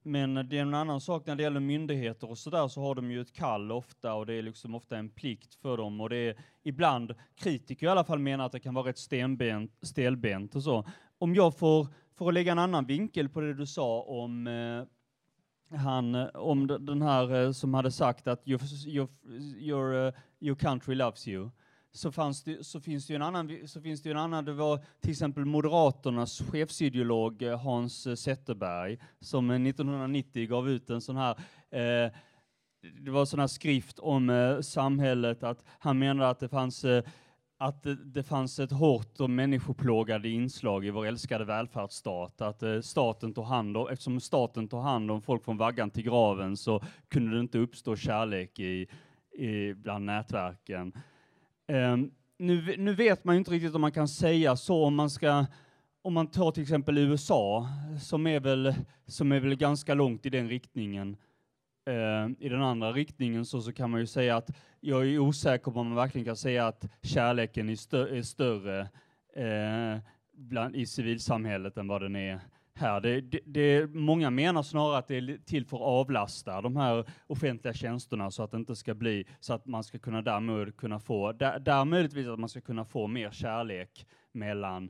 men 0.05 0.33
det 0.49 0.57
är 0.57 0.61
en 0.61 0.73
annan 0.73 1.01
sak 1.01 1.25
när 1.25 1.35
det 1.35 1.43
gäller 1.43 1.59
myndigheter 1.59 2.29
och 2.29 2.37
sådär 2.37 2.67
så 2.67 2.81
har 2.81 2.95
de 2.95 3.11
ju 3.11 3.21
ett 3.21 3.33
kall 3.33 3.71
ofta 3.71 4.13
och 4.13 4.25
det 4.25 4.33
är 4.33 4.41
liksom 4.41 4.75
ofta 4.75 4.97
en 4.97 5.09
plikt 5.09 5.55
för 5.55 5.77
dem 5.77 6.01
och 6.01 6.09
det 6.09 6.17
är 6.17 6.35
ibland 6.63 7.13
kritiker 7.35 7.87
i 7.87 7.89
alla 7.89 8.03
fall 8.03 8.19
menar 8.19 8.45
att 8.45 8.51
det 8.51 8.59
kan 8.59 8.73
vara 8.73 8.89
rätt 8.89 8.97
stenbent, 8.97 9.71
stelbent 9.81 10.55
och 10.55 10.63
så. 10.63 10.85
Om 11.17 11.35
jag 11.35 11.57
får, 11.57 11.87
får 12.17 12.31
lägga 12.31 12.51
en 12.51 12.59
annan 12.59 12.85
vinkel 12.85 13.29
på 13.29 13.41
det 13.41 13.53
du 13.53 13.65
sa 13.65 14.01
om 14.01 14.47
eh, 14.47 14.83
han, 15.77 16.15
eh, 16.15 16.27
om 16.27 16.67
den 16.67 17.01
här 17.01 17.43
eh, 17.43 17.51
som 17.51 17.73
hade 17.73 17.91
sagt 17.91 18.27
att 18.27 18.47
your, 18.47 18.61
your, 18.87 19.09
your, 19.57 19.93
uh, 19.93 20.13
your 20.39 20.55
country 20.55 20.95
loves 20.95 21.27
you. 21.27 21.49
Så, 21.95 22.11
fanns 22.11 22.43
det, 22.43 22.65
så 22.65 22.79
finns 22.79 23.07
det 23.07 23.13
ju 23.13 23.15
en 23.15 23.21
annan, 23.21 23.67
så 23.67 23.81
finns 23.81 24.01
det 24.01 24.09
ju 24.09 24.11
en 24.11 24.19
annan, 24.19 24.45
det 24.45 24.53
var 24.53 24.79
till 25.01 25.11
exempel 25.11 25.45
Moderaternas 25.45 26.41
chefsideolog 26.51 27.41
eh, 27.41 27.59
Hans 27.59 28.07
eh, 28.07 28.15
Zetterberg 28.15 28.99
som 29.19 29.49
eh, 29.49 29.61
1990 29.61 30.47
gav 30.47 30.69
ut 30.69 30.89
en 30.89 31.01
sån 31.01 31.17
här 31.17 31.35
eh, 31.69 32.11
det 32.99 33.11
var 33.11 33.19
en 33.19 33.27
sån 33.27 33.39
här 33.39 33.47
skrift 33.47 33.99
om 33.99 34.29
eh, 34.29 34.59
samhället, 34.61 35.43
att 35.43 35.63
han 35.79 35.99
menade 35.99 36.29
att 36.29 36.39
det 36.39 36.49
fanns 36.49 36.85
eh, 36.85 37.03
att 37.57 37.83
det, 37.83 37.95
det 37.95 38.23
fanns 38.23 38.59
ett 38.59 38.71
hårt 38.71 39.19
och 39.19 39.29
människoplågade 39.29 40.29
inslag 40.29 40.85
i 40.85 40.89
vår 40.89 41.05
älskade 41.05 41.45
välfärdsstat, 41.45 42.41
att 42.41 42.63
eh, 42.63 42.81
staten 42.81 43.33
tog 43.33 43.45
hand 43.45 43.77
om, 43.77 43.87
eftersom 43.89 44.19
staten 44.19 44.67
tog 44.67 44.81
hand 44.81 45.11
om 45.11 45.21
folk 45.21 45.45
från 45.45 45.57
vaggan 45.57 45.89
till 45.89 46.03
graven 46.03 46.57
så 46.57 46.81
kunde 47.07 47.35
det 47.35 47.39
inte 47.39 47.57
uppstå 47.57 47.95
kärlek 47.95 48.59
i, 48.59 48.87
i 49.37 49.73
bland 49.73 50.05
nätverken. 50.05 50.93
Um, 51.67 52.11
nu, 52.37 52.75
nu 52.77 52.93
vet 52.93 53.23
man 53.23 53.35
ju 53.35 53.39
inte 53.39 53.51
riktigt 53.51 53.75
om 53.75 53.81
man 53.81 53.91
kan 53.91 54.07
säga 54.07 54.55
så 54.55 54.85
om 54.85 54.95
man 54.95 55.09
ska 55.09 55.45
om 56.05 56.13
man 56.13 56.27
tar 56.27 56.51
till 56.51 56.63
exempel 56.63 56.97
USA, 56.97 57.67
som 58.01 58.27
är 58.27 58.39
väl, 58.39 58.73
som 59.07 59.31
är 59.31 59.39
väl 59.39 59.55
ganska 59.55 59.93
långt 59.93 60.25
i 60.25 60.29
den 60.29 60.49
riktningen, 60.49 61.17
eh, 61.85 62.45
i 62.45 62.49
den 62.49 62.61
andra 62.61 62.91
riktningen 62.91 63.45
så, 63.45 63.61
så 63.61 63.73
kan 63.73 63.91
man 63.91 63.99
ju 63.99 64.07
säga 64.07 64.37
att 64.37 64.49
jag 64.79 65.07
är 65.07 65.19
osäker 65.19 65.71
på 65.71 65.79
om 65.79 65.87
man 65.87 65.95
verkligen 65.95 66.25
kan 66.25 66.35
säga 66.35 66.67
att 66.67 66.85
kärleken 67.01 67.69
är, 67.69 67.75
stö 67.75 68.17
är 68.17 68.21
större 68.21 68.79
eh, 69.35 69.99
bland, 70.33 70.75
i 70.75 70.85
civilsamhället 70.85 71.77
än 71.77 71.87
vad 71.87 72.01
den 72.01 72.15
är 72.15 72.39
här. 72.77 73.01
Det, 73.01 73.21
det, 73.21 73.39
det, 73.45 73.87
många 73.93 74.29
menar 74.29 74.63
snarare 74.63 74.97
att 74.97 75.07
det 75.07 75.15
är 75.17 75.37
till 75.45 75.65
för 75.65 75.77
att 75.77 75.83
avlasta 75.83 76.61
de 76.61 76.75
här 76.75 77.05
offentliga 77.27 77.73
tjänsterna 77.73 78.31
så 78.31 78.43
att 78.43 78.51
det 78.51 78.57
inte 78.57 78.75
ska 78.75 78.93
bli, 78.93 79.25
så 79.39 79.53
att 79.53 79.65
man 79.65 79.83
ska 79.83 79.99
kunna 79.99 80.21
därmed 80.21 80.77
kunna 80.77 80.99
få, 80.99 81.31
där, 81.31 81.59
där 81.59 81.85
möjligtvis 81.85 82.27
att 82.27 82.39
man 82.39 82.49
ska 82.49 82.61
kunna 82.61 82.85
få 82.85 83.07
mer 83.07 83.31
kärlek 83.31 84.05
mellan, 84.31 84.89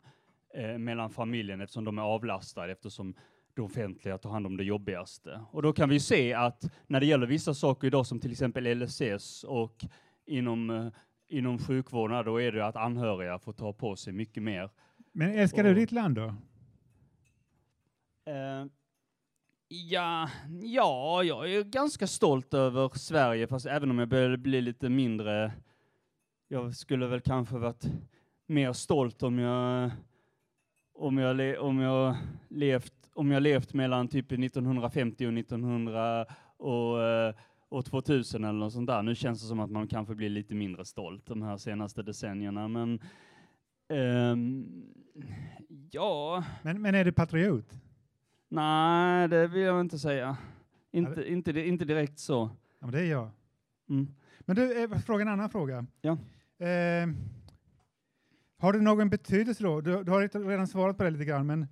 eh, 0.55 0.77
mellan 0.77 1.09
familjen 1.09 1.61
eftersom 1.61 1.83
de 1.85 1.97
är 1.97 2.03
avlastade 2.03 2.71
eftersom 2.71 3.15
det 3.55 3.61
offentliga 3.61 4.17
tar 4.17 4.29
hand 4.29 4.45
om 4.45 4.57
det 4.57 4.63
jobbigaste. 4.63 5.41
Och 5.51 5.61
då 5.61 5.73
kan 5.73 5.89
vi 5.89 5.99
se 5.99 6.33
att 6.33 6.63
när 6.87 6.99
det 6.99 7.05
gäller 7.05 7.27
vissa 7.27 7.53
saker 7.53 7.87
idag 7.87 8.05
som 8.05 8.19
till 8.19 8.31
exempel 8.31 8.67
LSS 8.67 9.43
och 9.43 9.85
inom, 10.25 10.69
eh, 10.69 10.87
inom 11.29 11.59
sjukvården, 11.59 12.25
då 12.25 12.41
är 12.41 12.51
det 12.51 12.65
att 12.65 12.75
anhöriga 12.75 13.39
får 13.39 13.53
ta 13.53 13.73
på 13.73 13.95
sig 13.95 14.13
mycket 14.13 14.43
mer. 14.43 14.69
Men 15.13 15.31
älskar 15.31 15.63
du 15.63 15.69
Och- 15.69 15.75
ditt 15.75 15.91
land 15.91 16.15
då? 16.15 16.33
Uh, 18.29 18.67
ja, 19.67 20.29
ja, 20.61 21.23
jag 21.23 21.53
är 21.53 21.63
ganska 21.63 22.07
stolt 22.07 22.53
över 22.53 22.89
Sverige, 22.97 23.47
fast 23.47 23.65
även 23.65 23.91
om 23.91 23.99
jag 23.99 24.07
börjar 24.07 24.37
bli 24.37 24.61
lite 24.61 24.89
mindre, 24.89 25.51
jag 26.47 26.75
skulle 26.75 27.07
väl 27.07 27.21
kanske 27.21 27.57
varit 27.57 27.85
mer 28.47 28.73
stolt 28.73 29.23
om 29.23 29.39
jag, 29.39 29.91
om 30.93 31.17
jag, 31.17 31.35
le, 31.35 31.57
om 31.57 31.79
jag 31.79 32.15
levt, 32.49 32.93
om 33.13 33.31
jag 33.31 33.43
levt 33.43 33.73
mellan 33.73 34.07
typ 34.07 34.31
1950 34.31 35.27
och 35.27 35.33
1900 35.33 36.25
och, 36.57 37.03
eh, 37.03 37.35
och 37.69 37.85
2000 37.85 38.43
eller 38.43 38.59
något 38.59 38.73
sånt 38.73 38.87
där. 38.87 39.03
Nu 39.03 39.15
känns 39.15 39.41
det 39.41 39.47
som 39.47 39.59
att 39.59 39.71
man 39.71 39.87
kanske 39.87 40.15
blir 40.15 40.29
lite 40.29 40.55
mindre 40.55 40.85
stolt 40.85 41.25
de 41.25 41.41
här 41.41 41.57
senaste 41.57 42.03
decennierna, 42.03 42.67
men 42.67 42.99
um, 43.89 44.67
ja, 45.91 46.43
Men, 46.61 46.81
men 46.81 46.95
är 46.95 47.05
du 47.05 47.11
patriot? 47.11 47.84
Nej, 48.55 49.27
det 49.27 49.47
vill 49.47 49.61
jag 49.61 49.81
inte 49.81 49.99
säga. 49.99 50.37
Inte, 50.91 51.23
inte, 51.31 51.51
di- 51.51 51.67
inte 51.67 51.85
direkt 51.85 52.19
så. 52.19 52.49
Ja, 52.79 52.85
men 52.85 52.91
det 52.91 52.99
är 53.01 53.05
jag. 53.11 53.29
Mm. 53.89 54.07
Men 54.39 54.55
du, 54.55 54.83
eh, 54.83 54.89
fråga 54.99 55.21
en 55.21 55.27
annan 55.27 55.49
fråga. 55.49 55.85
Ja. 56.01 56.11
Eh, 56.65 57.09
har 58.57 58.73
det 58.73 58.81
någon 58.81 59.09
betydelse 59.09 59.63
då? 59.63 59.81
Du, 59.81 60.03
du 60.03 60.11
har 60.11 60.47
redan 60.49 60.67
svarat 60.67 60.97
på 60.97 61.03
det 61.03 61.09
lite 61.09 61.25
grann, 61.25 61.45
men, 61.47 61.67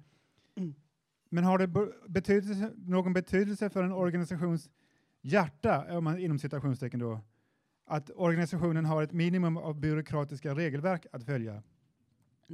Mm. 0.56 0.74
men 1.30 1.44
har 1.44 1.58
det 1.58 1.68
be- 1.68 1.92
betydelse, 2.08 2.72
någon 2.76 3.14
betydelse 3.14 3.70
för 3.70 3.84
en 3.84 3.92
organisations 3.92 4.70
hjärta, 5.22 5.98
om 5.98 6.04
man, 6.04 6.20
inom 6.20 6.40
citationstecken 6.40 7.00
då, 7.00 7.20
att 7.86 8.12
organisationen 8.16 8.86
har 8.86 9.04
ett 9.04 9.12
minimum 9.14 9.58
av 9.58 9.80
byråkratiska 9.80 10.56
regelverk 10.56 11.06
att 11.12 11.24
följa? 11.24 11.64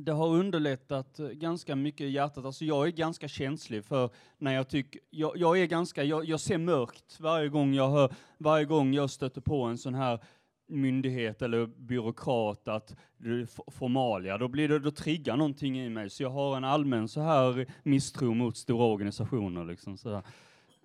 Det 0.02 0.12
har 0.12 0.28
underlättat 0.28 1.20
eh, 1.20 1.28
ganska 1.28 1.76
mycket 1.76 2.02
i 2.02 2.10
hjärtat. 2.10 2.46
Alltså 2.46 2.66
jag 2.66 2.88
är 2.88 2.92
ganska 2.92 3.28
känslig 3.28 3.86
för 3.86 4.10
när 4.38 4.54
jag 4.54 4.70
tycker, 4.70 5.02
jag, 5.10 5.38
jag 5.38 5.60
är 5.60 5.66
ganska, 5.66 6.04
jag, 6.04 6.26
jag 6.26 6.40
ser 6.40 6.58
mörkt 6.58 7.20
varje 7.20 7.50
gång 7.50 7.74
jag 7.74 7.90
hör, 7.90 8.14
varje 8.38 8.66
gång 8.66 8.94
jag 8.94 9.10
stöter 9.10 9.42
på 9.42 9.64
en 9.64 9.78
sån 9.78 9.96
här 9.96 10.20
myndighet 10.68 11.42
eller 11.42 11.66
byråkrat 11.66 12.68
att 12.68 12.96
det 13.18 13.30
är 13.30 13.72
formalia, 13.72 14.38
då 14.38 14.48
blir 14.48 14.70
det, 14.70 14.80
då 14.80 14.92
triggar 14.92 15.38
någonting 15.38 15.80
i 15.80 15.90
mig. 15.90 16.10
Så 16.10 16.24
jag 16.24 16.30
har 16.30 16.58
en 16.58 16.64
allmän 16.64 17.08
så 17.08 17.22
här 17.22 17.66
misstro 17.84 18.34
mot 18.34 18.58
stora 18.58 18.86
organisationer 18.86 19.66
liksom 19.66 19.98
sådär. 19.98 20.24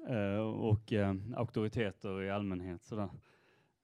Eh, 0.09 0.47
och 0.47 0.93
eh, 0.93 1.15
auktoriteter 1.37 2.23
i 2.23 2.31
allmänhet 2.31 2.85
sådär. 2.85 3.09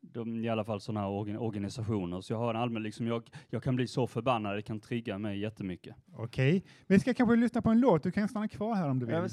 De, 0.00 0.44
I 0.44 0.48
alla 0.48 0.64
fall 0.64 0.80
sådana 0.80 1.00
här 1.00 1.08
organ, 1.08 1.36
organisationer. 1.36 2.20
Så 2.20 2.32
jag 2.32 2.38
har 2.38 2.54
en 2.54 2.60
allmän, 2.60 2.82
liksom, 2.82 3.06
jag, 3.06 3.22
jag 3.48 3.62
kan 3.62 3.76
bli 3.76 3.86
så 3.86 4.06
förbannad, 4.06 4.56
det 4.56 4.62
kan 4.62 4.80
trigga 4.80 5.18
mig 5.18 5.38
jättemycket. 5.38 5.96
Okej, 6.16 6.64
vi 6.86 7.00
ska 7.00 7.14
kanske 7.14 7.36
lyssna 7.36 7.62
på 7.62 7.70
en 7.70 7.80
låt. 7.80 8.02
Du 8.02 8.10
kan 8.10 8.28
stanna 8.28 8.48
kvar 8.48 8.74
här 8.74 8.88
om 8.88 8.98
du 8.98 9.06
vill. 9.06 9.14
Ja, 9.14 9.28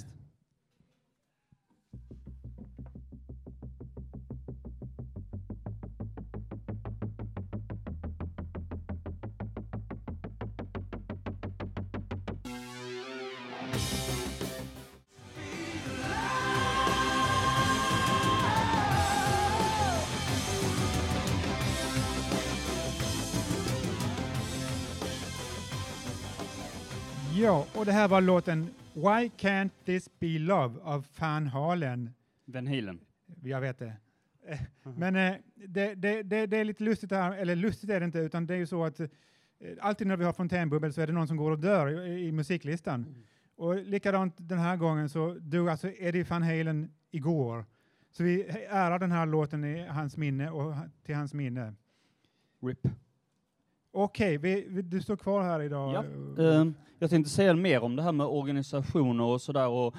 Ja, 27.48 27.66
och 27.75 27.86
det 27.86 27.92
här 27.92 28.08
var 28.08 28.22
låten 28.22 28.70
Why 28.94 29.30
can't 29.38 29.70
this 29.86 30.10
be 30.20 30.39
love 30.39 30.80
av 30.84 31.06
Van 31.20 31.48
Halen? 31.48 32.10
Van 32.46 32.68
Halen. 32.68 33.00
Jag 33.44 33.62
vet 33.62 33.80
det. 33.80 33.94
Men 34.98 35.16
eh, 35.16 35.36
det, 35.56 35.96
det, 35.96 36.24
det, 36.24 36.46
det 36.46 36.58
är 36.58 36.63
lite 36.63 36.84
lustigt 36.84 37.12
här, 37.12 37.38
eller 37.38 37.56
lustigt 37.56 37.89
är 37.89 38.00
det 38.00 38.06
inte, 38.06 38.20
utan 38.20 38.48
det 38.48 38.54
är 38.54 38.58
ju 38.58 38.66
så 38.66 38.86
att 38.86 39.00
eh, 39.00 39.08
alltid 39.82 40.08
när 40.08 40.18
vi 40.18 40.25
har 40.25 40.34
fontänbubbel 40.34 40.94
så 40.94 41.01
är 41.01 41.08
det 41.08 41.13
någon 41.13 41.27
som 41.27 41.38
går 41.38 41.51
och 41.51 41.60
dör 41.60 42.08
i, 42.08 42.27
i 42.27 42.32
musiklistan. 42.32 43.25
Och 43.56 43.75
likadant 43.75 44.34
den 44.38 44.60
här 44.60 44.77
gången 44.77 45.10
så 45.10 45.34
dog 45.39 45.70
alltså 45.70 45.92
Eddie 45.98 46.24
Van 46.24 46.44
Halen 46.44 46.92
igår. 47.12 47.66
Så 48.12 48.24
vi 48.24 48.44
ärar 48.70 49.00
den 49.00 49.12
här 49.12 49.25
låten 49.25 49.63
i 49.66 49.88
hans 49.88 50.18
minne 50.18 50.50
och 50.50 50.75
till 51.04 51.16
hans 51.16 51.34
minne. 51.34 51.74
RIP. 52.62 52.88
Okej, 54.04 54.38
vi, 54.38 54.66
vi, 54.70 54.82
du 54.82 55.01
står 55.01 55.16
kvar 55.16 55.44
här 55.44 55.62
idag. 55.62 55.94
Ja, 55.94 56.04
Eh, 56.44 56.66
jag 57.00 57.10
tänkte 57.10 57.32
säga 57.32 57.54
mer 57.54 57.84
om 57.84 57.96
det 57.96 58.04
här 58.04 58.12
med 58.12 58.27
organisationer 58.27 59.24
och 59.24 59.42
sådär. 59.42 59.68
och 59.68 59.96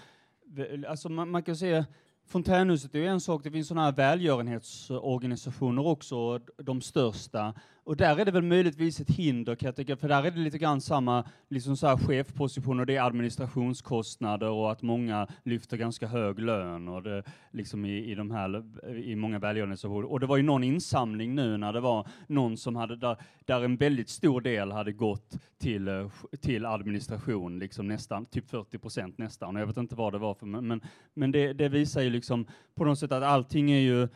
Alltså 0.88 1.08
man, 1.08 1.30
man 1.30 1.42
kan 1.42 1.56
säga 1.56 1.86
Fontänhuset 2.26 2.94
är 2.94 2.98
ju 2.98 3.06
en 3.06 3.20
sak, 3.20 3.44
det 3.44 3.50
finns 3.50 3.68
sådana 3.68 3.84
här 3.84 3.92
välgörenhetsorganisationer 3.92 5.86
också, 5.86 6.38
de 6.38 6.80
största. 6.80 7.54
Och 7.88 7.96
där 7.96 8.20
är 8.20 8.24
det 8.24 8.30
väl 8.30 8.42
möjligtvis 8.42 9.00
ett 9.00 9.10
hinder 9.10 9.54
kan 9.54 9.66
jag 9.66 9.76
tänka, 9.76 9.96
för 9.96 10.08
där 10.08 10.24
är 10.24 10.30
det 10.30 10.38
lite 10.38 10.58
grann 10.58 10.80
samma 10.80 11.24
liksom 11.48 11.76
så 11.76 11.86
här 11.86 11.96
chefpositioner, 11.96 12.84
det 12.84 12.96
är 12.96 13.02
administrationskostnader 13.02 14.48
och 14.48 14.72
att 14.72 14.82
många 14.82 15.26
lyfter 15.42 15.76
ganska 15.76 16.06
hög 16.06 16.38
lön 16.38 16.88
och 16.88 17.02
det, 17.02 17.22
liksom 17.50 17.84
i, 17.84 18.10
i 18.10 18.14
de 18.14 18.30
här, 18.30 18.64
i 18.96 19.16
många 19.16 19.38
välgörenhetsorganisationer. 19.38 20.12
Och 20.12 20.20
det 20.20 20.26
var 20.26 20.36
ju 20.36 20.42
någon 20.42 20.64
insamling 20.64 21.34
nu 21.34 21.56
när 21.56 21.72
det 21.72 21.80
var 21.80 22.08
någon 22.26 22.56
som 22.56 22.76
hade, 22.76 22.96
där, 22.96 23.16
där 23.44 23.64
en 23.64 23.76
väldigt 23.76 24.08
stor 24.08 24.40
del 24.40 24.72
hade 24.72 24.92
gått 24.92 25.38
till, 25.58 25.88
eh, 25.88 26.10
till 26.40 26.66
administration, 26.66 27.58
liksom 27.58 27.88
nästan, 27.88 28.26
typ 28.26 28.50
40 28.50 28.78
procent 28.78 29.18
nästan. 29.18 29.56
Och 29.56 29.62
jag 29.62 29.66
vet 29.66 29.76
inte 29.76 29.94
vad 29.94 30.12
det 30.12 30.18
var 30.18 30.34
för, 30.34 30.46
men, 30.46 30.66
men, 30.66 30.80
men 31.14 31.32
det, 31.32 31.52
det 31.52 31.68
visar 31.68 32.00
ju 32.02 32.10
liksom 32.10 32.46
på 32.74 32.84
något 32.84 32.98
sätt 32.98 33.12
att 33.12 33.22
allting 33.22 33.70
är 33.70 33.80
ju, 33.80 34.08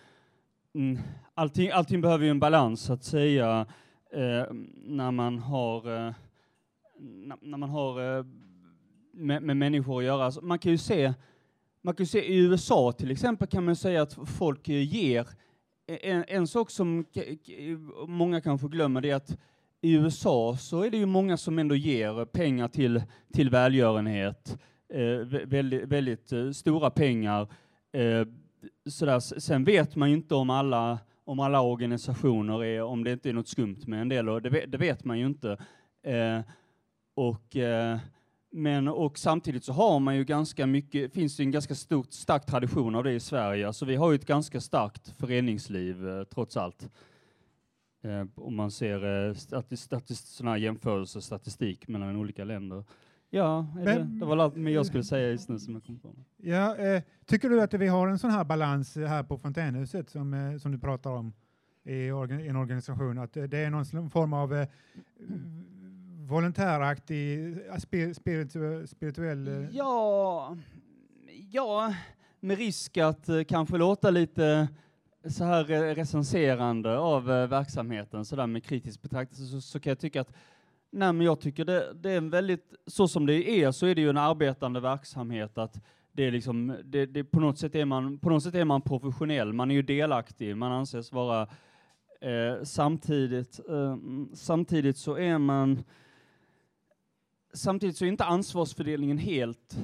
mm, 0.74 0.98
allting, 1.34 1.70
allting 1.70 2.00
behöver 2.00 2.24
ju 2.24 2.30
en 2.30 2.40
balans 2.40 2.80
så 2.80 2.92
att 2.92 3.04
säga, 3.04 3.66
eh, 4.12 4.44
när 4.74 5.10
man 5.10 5.38
har, 5.38 6.06
eh, 6.06 6.14
när, 7.00 7.36
när 7.40 7.58
man 7.58 7.70
har 7.70 8.18
eh, 8.18 8.24
med, 9.12 9.42
med 9.42 9.56
människor 9.56 9.98
att 9.98 10.04
göra. 10.04 10.24
Alltså, 10.24 10.40
man 10.40 10.58
kan 10.58 10.72
ju 10.72 10.78
se, 10.78 11.14
man 11.82 11.94
kan 11.94 12.06
se 12.06 12.32
i 12.32 12.38
USA 12.38 12.92
till 12.92 13.10
exempel 13.10 13.48
kan 13.48 13.64
man 13.64 13.76
säga 13.76 14.02
att 14.02 14.18
folk 14.38 14.68
ger 14.68 15.28
eh, 15.86 15.98
en, 16.02 16.24
en 16.28 16.46
sak 16.46 16.70
som 16.70 17.04
många 18.06 18.40
kanske 18.40 18.68
glömmer 18.68 19.00
det 19.00 19.10
är 19.10 19.16
att 19.16 19.38
i 19.84 19.92
USA 19.92 20.56
så 20.56 20.82
är 20.82 20.90
det 20.90 20.96
ju 20.96 21.06
många 21.06 21.36
som 21.36 21.58
ändå 21.58 21.74
ger 21.74 22.24
pengar 22.24 22.68
till, 22.68 23.02
till 23.32 23.50
välgörenhet, 23.50 24.58
eh, 24.88 25.26
väldigt, 25.46 25.88
väldigt 25.88 26.32
eh, 26.32 26.50
stora 26.50 26.90
pengar. 26.90 27.48
Eh, 27.92 28.26
sådär. 28.86 29.20
Sen 29.20 29.64
vet 29.64 29.96
man 29.96 30.10
ju 30.10 30.16
inte 30.16 30.34
om 30.34 30.50
alla, 30.50 30.98
om 31.24 31.40
alla 31.40 31.60
organisationer 31.60 32.64
är, 32.64 32.82
om 32.82 33.04
det 33.04 33.12
inte 33.12 33.28
är 33.28 33.32
något 33.32 33.48
skumt 33.48 33.80
med 33.86 34.00
en 34.00 34.08
del, 34.08 34.28
och 34.28 34.42
det, 34.42 34.50
vet, 34.50 34.72
det 34.72 34.78
vet 34.78 35.04
man 35.04 35.18
ju 35.18 35.26
inte. 35.26 35.50
Eh, 36.02 36.40
och, 37.14 37.56
eh, 37.56 37.98
men, 38.52 38.88
och 38.88 39.18
samtidigt 39.18 39.64
så 39.64 39.72
har 39.72 40.00
man 40.00 40.16
ju 40.16 40.24
ganska 40.24 40.66
mycket, 40.66 41.12
finns 41.12 41.36
det 41.36 41.42
en 41.42 41.50
ganska 41.50 41.74
stort, 41.74 42.12
stark 42.12 42.46
tradition 42.46 42.94
av 42.94 43.04
det 43.04 43.12
i 43.12 43.20
Sverige. 43.20 43.66
Alltså 43.66 43.84
vi 43.84 43.96
har 43.96 44.10
ju 44.10 44.14
ett 44.14 44.26
ganska 44.26 44.60
starkt 44.60 45.08
föreningsliv 45.08 46.08
eh, 46.08 46.24
trots 46.24 46.56
allt. 46.56 46.88
Eh, 48.04 48.24
om 48.34 48.56
man 48.56 48.70
ser 48.70 49.28
eh, 49.28 49.34
statist, 49.34 49.82
statist, 49.82 50.40
här 50.40 50.56
jämförelser, 50.56 51.20
statistik 51.20 51.88
mellan 51.88 52.16
olika 52.16 52.44
länder. 52.44 52.84
Ja, 53.34 53.66
Men- 53.74 54.18
det 54.18 54.24
var 54.26 54.36
allt 54.36 54.56
men 54.56 54.72
jag 54.72 54.86
skulle 54.86 55.04
säga 55.04 55.28
just 55.28 55.48
nu 55.48 55.58
som 55.58 55.74
jag 55.74 55.84
kom 55.84 55.98
på. 55.98 56.14
Ja, 56.36 56.76
eh, 56.76 57.02
tycker 57.26 57.48
du 57.48 57.60
att 57.62 57.74
vi 57.74 57.86
har 57.86 58.08
en 58.08 58.18
sån 58.18 58.30
här 58.30 58.44
balans 58.44 58.96
här 58.96 59.22
på 59.22 59.38
Fontänhuset 59.38 60.10
som, 60.10 60.34
eh, 60.34 60.56
som 60.58 60.72
du 60.72 60.78
pratar 60.78 61.10
om 61.10 61.32
i 61.84 62.10
orga- 62.10 62.48
en 62.50 62.56
organisation? 62.56 63.18
Att 63.18 63.36
eh, 63.36 63.44
det 63.44 63.58
är 63.58 63.70
någon 63.70 64.10
form 64.10 64.32
av 64.32 64.54
eh, 64.54 64.68
volontäraktig, 66.28 67.52
eh, 67.52 67.74
spi- 67.74 68.14
spiritu, 68.14 68.86
spirituell... 68.86 69.48
eh, 69.48 69.68
Ja, 69.76 70.56
ja, 71.50 71.94
med 72.40 72.58
risk 72.58 72.96
att 72.96 73.28
eh, 73.28 73.44
kanske 73.44 73.76
låta 73.76 74.10
lite 74.10 74.68
så 75.28 75.44
här 75.44 75.64
recenserande 75.94 76.98
av 76.98 77.24
verksamheten, 77.24 78.24
så 78.24 78.36
där 78.36 78.46
med 78.46 78.64
kritisk 78.64 79.02
betraktelse, 79.02 79.44
så, 79.44 79.60
så 79.60 79.80
kan 79.80 79.90
jag 79.90 79.98
tycka 79.98 80.20
att 80.20 80.32
nej, 80.92 81.12
men 81.12 81.26
jag 81.26 81.40
tycker 81.40 81.64
det, 81.64 81.92
det 81.94 82.10
är 82.10 82.18
en 82.18 82.30
väldigt, 82.30 82.74
så 82.86 83.08
som 83.08 83.26
det 83.26 83.50
är, 83.50 83.70
så 83.70 83.86
är 83.86 83.94
det 83.94 84.00
ju 84.00 84.10
en 84.10 84.16
arbetande 84.16 84.80
verksamhet 84.80 85.58
att 85.58 85.80
det 86.12 86.26
är 86.26 86.30
liksom, 86.30 86.76
det, 86.84 87.06
det, 87.06 87.24
på, 87.24 87.40
något 87.40 87.58
sätt 87.58 87.74
är 87.74 87.84
man, 87.84 88.18
på 88.18 88.30
något 88.30 88.42
sätt 88.42 88.54
är 88.54 88.64
man 88.64 88.82
professionell, 88.82 89.52
man 89.52 89.70
är 89.70 89.74
ju 89.74 89.82
delaktig, 89.82 90.56
man 90.56 90.72
anses 90.72 91.12
vara 91.12 91.42
eh, 92.20 92.62
samtidigt, 92.62 93.60
eh, 93.68 93.96
samtidigt 94.34 94.96
så 94.96 95.18
är 95.18 95.38
man 95.38 95.84
Samtidigt 97.54 97.96
så 97.96 98.04
är 98.04 98.08
inte 98.08 98.24
ansvarsfördelningen 98.24 99.18
helt 99.18 99.76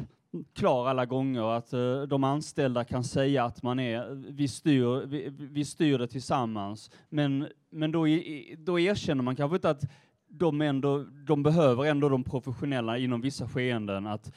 klar 0.52 0.88
alla 0.88 1.06
gånger, 1.06 1.42
att 1.42 1.72
eh, 1.72 2.02
de 2.02 2.24
anställda 2.24 2.84
kan 2.84 3.04
säga 3.04 3.44
att 3.44 3.62
man 3.62 3.80
är, 3.80 4.14
vi 4.14 4.48
styr, 4.48 5.06
vi, 5.06 5.28
vi 5.36 5.64
styr 5.64 5.98
det 5.98 6.08
tillsammans, 6.08 6.90
men, 7.08 7.46
men 7.70 7.92
då, 7.92 8.06
då 8.58 8.80
erkänner 8.80 9.22
man 9.22 9.36
kanske 9.36 9.56
inte 9.56 9.70
att 9.70 9.84
de, 10.38 10.60
ändå, 10.60 11.04
de 11.26 11.42
behöver 11.42 11.84
ändå 11.84 12.08
de 12.08 12.24
professionella 12.24 12.98
inom 12.98 13.20
vissa 13.20 13.48
skeenden, 13.48 14.06
att, 14.06 14.32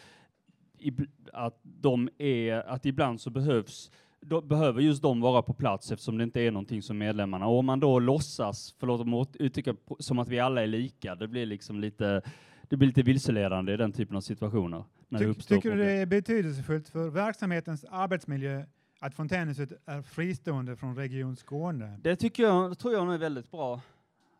att, 1.33 1.59
de 1.63 2.09
är, 2.17 2.53
att 2.53 2.85
ibland 2.85 3.21
så 3.21 3.29
behövs 3.29 3.91
då 4.21 4.41
behöver 4.41 4.81
just 4.81 5.01
de 5.01 5.21
vara 5.21 5.41
på 5.41 5.53
plats 5.53 5.91
eftersom 5.91 6.17
det 6.17 6.23
inte 6.23 6.41
är 6.41 6.51
någonting 6.51 6.81
som 6.81 6.97
medlemmarna, 6.97 7.47
och 7.47 7.59
om 7.59 7.65
man 7.65 7.79
då 7.79 7.99
låtsas, 7.99 8.75
förlåt 8.79 9.01
om 9.01 9.13
jag 9.13 9.27
uttrycker 9.33 9.75
som 9.99 10.19
att 10.19 10.29
vi 10.29 10.39
alla 10.39 10.63
är 10.63 10.67
lika, 10.67 11.15
det 11.15 11.27
blir 11.27 11.45
liksom 11.45 11.79
lite 11.79 12.21
det 12.69 12.77
blir 12.77 12.87
lite 12.87 13.01
vilseledande 13.01 13.73
i 13.73 13.77
den 13.77 13.91
typen 13.91 14.15
av 14.15 14.21
situationer. 14.21 14.83
När 15.09 15.19
det 15.19 15.25
Tyck- 15.25 15.29
uppstår 15.29 15.55
tycker 15.55 15.71
du 15.71 15.77
det 15.77 15.91
är 15.91 16.05
betydelsefullt 16.05 16.89
för 16.89 17.09
verksamhetens 17.09 17.85
arbetsmiljö 17.89 18.63
att 18.99 19.15
Fontänhuset 19.15 19.71
är 19.85 20.01
fristående 20.01 20.75
från 20.75 20.95
Region 20.95 21.35
Skåne? 21.35 21.99
Det 22.01 22.15
tycker 22.15 22.43
jag, 22.43 22.71
det 22.71 22.75
tror 22.75 22.93
jag 22.93 23.13
är 23.13 23.17
väldigt 23.17 23.51
bra 23.51 23.81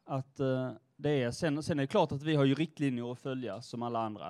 att 0.06 0.40
eh, 0.40 0.72
det 1.02 1.10
är. 1.24 1.32
Sen, 1.32 1.64
sen 1.64 1.80
är 1.80 1.84
det 1.84 1.88
klart 1.88 2.12
att 2.12 2.24
vi 2.24 2.36
har 2.36 2.46
ju 2.46 2.54
riktlinjer 2.54 3.12
att 3.12 3.20
följa 3.20 3.62
som 3.62 3.84
alla 3.84 4.00
andra 4.00 4.28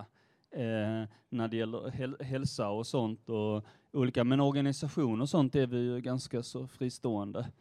eh, 0.51 1.07
när 1.29 1.47
det 1.47 1.57
gäller 1.57 1.89
häl 1.89 2.15
hälsa 2.19 2.69
och 2.69 2.87
sånt 2.87 3.29
och 3.29 3.65
olika, 3.93 4.23
men 4.23 4.39
organisation 4.39 5.21
och 5.21 5.29
sånt 5.29 5.55
är 5.55 5.67
vi 5.67 5.77
ju 5.77 6.01
ganska 6.01 6.43
så 6.43 6.67
fristående. 6.67 7.51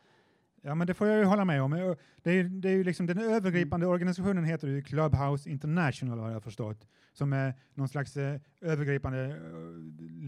Ja, 0.62 0.74
men 0.74 0.86
det 0.86 0.94
får 0.94 1.06
jag 1.08 1.18
ju 1.18 1.24
hålla 1.24 1.44
med 1.44 1.62
om. 1.62 1.72
Eh, 1.72 1.94
Det 2.22 2.30
är, 2.30 2.44
det 2.44 2.68
är 2.68 2.72
ju 2.72 2.84
liksom 2.84 3.06
den 3.06 3.18
övergripande 3.18 3.86
organisationen 3.86 4.44
heter 4.44 4.68
ju 4.68 4.82
Clubhouse 4.82 5.50
International 5.50 6.18
har 6.18 6.30
jag 6.30 6.42
förstått, 6.42 6.86
som 7.12 7.32
är 7.32 7.54
någon 7.74 7.88
slags 7.88 8.16
eh, 8.16 8.40
övergripande 8.60 9.24
eh, 9.26 9.36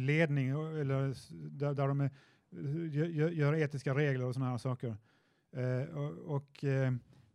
ledning 0.07 0.49
eller 0.49 1.15
där, 1.59 1.75
där 1.75 1.89
de 1.89 2.01
eh, 2.01 2.11
gör, 2.97 3.07
gör- 3.07 3.31
gör 3.31 3.55
etiska 3.55 3.95
regler 3.95 4.25
och 4.27 4.35
sådana 4.35 4.51
här 4.51 4.59
saker. 4.59 4.97
Eh, 5.57 5.97
och 5.97 6.35
och 6.37 6.65
eh, 6.65 6.93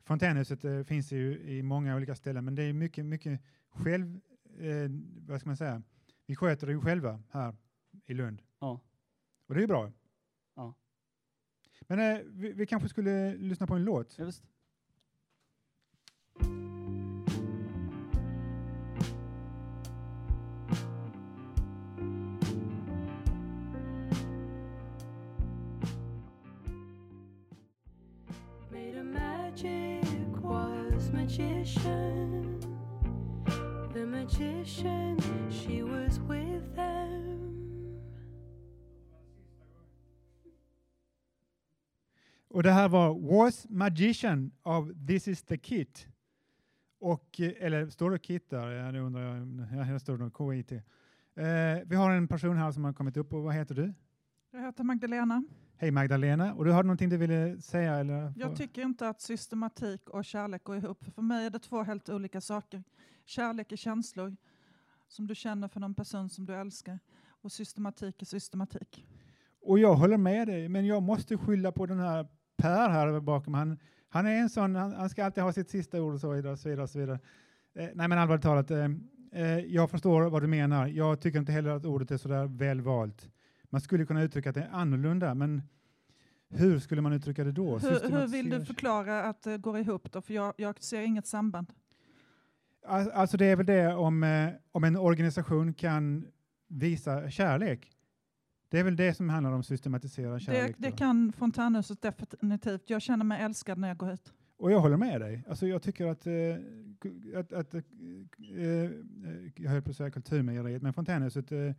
Fontänhuset 0.08 0.64
eh, 0.64 0.84
finns 0.84 1.12
ju 1.12 1.40
i 1.40 1.64
många 1.64 1.96
olika 1.96 2.16
ställen, 2.16 2.46
men 2.46 2.56
det 2.56 2.64
är 2.64 2.74
mycket, 2.74 3.06
mycket 3.06 3.42
själv, 3.70 4.20
eh, 4.60 4.90
vad 5.28 5.40
ska 5.40 5.50
man 5.50 5.58
säga, 5.58 5.82
vi 6.26 6.36
sköter 6.36 6.68
det 6.68 6.74
ju 6.74 6.82
själva 6.82 7.24
här 7.30 7.56
i 8.06 8.14
Lund. 8.14 8.42
Ja. 8.60 8.82
Och 9.48 9.54
det 9.54 9.60
är 9.60 9.62
ju 9.62 9.68
bra. 9.68 9.92
Ja. 10.56 10.74
Men 11.82 12.00
eh, 12.00 12.22
vi, 12.26 12.52
vi 12.52 12.66
kanske 12.66 12.90
skulle 12.90 13.36
lyssna 13.36 13.68
på 13.68 13.74
en 13.76 13.84
låt. 13.84 14.18
Ja, 14.18 14.26
visst. 14.26 14.44
Magician. 31.38 32.60
The 33.94 34.06
magician, 34.06 35.18
she 35.50 35.84
was 35.84 36.20
with 36.20 36.76
them. 36.76 37.44
Och 42.50 42.64
det 42.64 42.72
här 42.72 42.90
var 42.90 43.14
Was 43.14 43.66
Magician 43.70 44.52
av 44.64 45.08
This 45.08 45.28
is 45.28 45.44
the 45.44 45.58
Kit. 45.58 46.08
Och, 47.00 47.40
eh, 47.40 47.54
eller 47.60 47.90
står 47.90 48.12
det 48.12 48.20
Kit 48.20 48.50
där? 48.50 48.72
Ja, 48.72 48.92
det 48.92 49.00
undrar 49.00 49.22
jag. 49.22 49.48
Ja, 49.78 49.84
här 49.84 49.98
står 49.98 50.18
det 50.18 50.32
KIT. 50.38 50.72
Eh, 50.72 51.84
vi 51.86 51.96
har 51.96 52.12
en 52.12 52.28
person 52.28 52.58
här 52.58 52.72
som 52.72 52.84
har 52.84 52.94
kommit 52.94 53.18
upp 53.18 53.34
och 53.34 53.44
vad 53.44 53.54
heter 53.54 53.76
du? 53.76 53.94
Jag 54.52 54.62
heter 54.62 54.84
Magdalena. 54.84 55.44
Hej 55.80 55.92
Magdalena. 55.92 56.54
Och 56.54 56.66
du 56.66 56.72
har 56.72 56.84
någonting 56.84 57.10
du 57.10 57.18
ville 57.18 57.62
säga? 57.62 57.96
Eller? 57.96 58.34
Jag 58.36 58.56
tycker 58.56 58.82
inte 58.82 59.10
att 59.10 59.22
systematik 59.22 60.10
och 60.10 60.26
kärlek 60.26 60.64
går 60.64 60.78
ihop. 60.78 61.06
För 61.16 61.22
mig 61.22 61.46
är 61.46 61.50
det 61.50 61.60
två 61.60 61.84
helt 61.84 62.10
olika 62.10 62.42
saker. 62.42 62.84
Kärlek 63.26 63.72
är 63.72 63.76
känslor 63.76 64.36
som 65.08 65.28
du 65.28 65.36
känner 65.36 65.68
för 65.68 65.80
någon 65.80 65.94
person 65.94 66.30
som 66.30 66.46
du 66.46 66.56
älskar. 66.56 67.00
Och 67.28 67.52
systematik 67.52 68.22
är 68.22 68.26
systematik. 68.26 69.06
Och 69.62 69.80
jag 69.80 69.96
håller 69.96 70.18
med 70.18 70.48
dig, 70.48 70.70
men 70.70 70.86
jag 70.86 71.04
måste 71.04 71.38
skylla 71.38 71.72
på 71.72 71.86
den 71.86 72.00
här 72.00 72.28
Per 72.58 72.90
här 72.90 73.20
bakom. 73.20 73.54
Han, 73.54 73.80
han 74.10 74.28
är 74.28 74.36
en 74.36 74.50
sån, 74.50 74.76
han, 74.76 74.94
han 74.94 75.10
ska 75.10 75.26
alltid 75.26 75.44
ha 75.44 75.54
sitt 75.54 75.70
sista 75.70 76.02
ord 76.02 76.14
och 76.14 76.20
så 76.20 76.32
vidare. 76.32 76.52
Och 76.52 76.60
så 76.60 76.70
vidare, 76.70 76.88
så 76.88 77.00
vidare. 77.00 77.20
Eh, 77.76 77.90
nej 77.94 78.08
men 78.08 78.18
allvarligt 78.18 78.44
talat, 78.44 78.72
eh, 78.72 78.90
eh, 79.32 79.60
jag 79.60 79.90
förstår 79.90 80.30
vad 80.30 80.44
du 80.44 80.48
menar. 80.48 80.88
Jag 80.88 81.22
tycker 81.22 81.40
inte 81.40 81.52
heller 81.52 81.70
att 81.70 81.86
ordet 81.86 82.12
är 82.12 82.18
så 82.18 82.28
där 82.28 82.46
väl 82.46 82.82
valt. 82.82 83.30
Man 83.70 83.82
skulle 83.82 84.06
kunna 84.06 84.22
uttrycka 84.24 84.50
att 84.50 84.56
det 84.56 84.62
är 84.62 84.70
annorlunda, 84.72 85.34
men 85.36 85.62
hur 86.50 86.80
skulle 86.80 87.02
man 87.02 87.14
uttrycka 87.14 87.44
det 87.44 87.52
då? 87.52 87.78
Hur, 87.78 88.10
hur 88.20 88.28
vill 88.28 88.50
du 88.50 88.66
förklara 88.66 89.24
att 89.24 89.42
det 89.42 89.58
går 89.58 89.78
ihop 89.78 90.12
då? 90.12 90.22
För 90.22 90.34
jag, 90.34 90.54
jag 90.58 90.84
ser 90.84 91.02
inget 91.02 91.28
samband. 91.28 91.74
Al- 92.88 93.12
Alltså 93.12 93.38
det 93.38 93.46
är 93.46 93.56
väl 93.56 93.66
det 93.66 93.94
om, 93.96 94.24
eh, 94.24 94.50
om 94.72 94.84
en 94.84 94.98
organisation 94.98 95.74
kan 95.74 96.28
visa 96.68 97.30
kärlek. 97.30 97.92
Det 98.70 98.80
är 98.80 98.84
väl 98.84 98.96
det 98.96 99.14
som 99.14 99.30
handlar 99.30 99.52
om 99.52 99.64
systematisera 99.64 100.34
Det, 100.34 100.40
kärlek. 100.40 100.76
det 100.78 100.90
då. 100.90 100.96
kan 100.96 101.34
Fontänhuset 101.34 102.02
definitivt. 102.02 102.90
Jag 102.90 103.02
känner 103.02 103.26
mig 103.26 103.42
älskad 103.42 103.78
när 103.78 103.88
jag 103.88 103.98
går 103.98 104.08
hit. 104.12 104.34
Och 104.58 104.72
jag 104.72 104.80
håller 104.80 104.98
med 104.98 105.22
dig. 105.22 105.44
Alltså 105.50 105.68
jag 105.68 105.82
tycker 105.82 106.06
att, 106.08 106.28
eh, 106.28 106.34
att, 107.40 107.54
att 107.54 107.74
eh, 107.74 107.82
eh, 108.58 108.92
jag 109.56 109.72
höll 109.72 109.82
på 109.82 109.90
att 109.90 109.96
säga 109.98 110.12
kulturmejeriet, 110.12 110.82
men 110.82 110.94
Fontänhuset, 110.94 111.52
eh, 111.52 111.72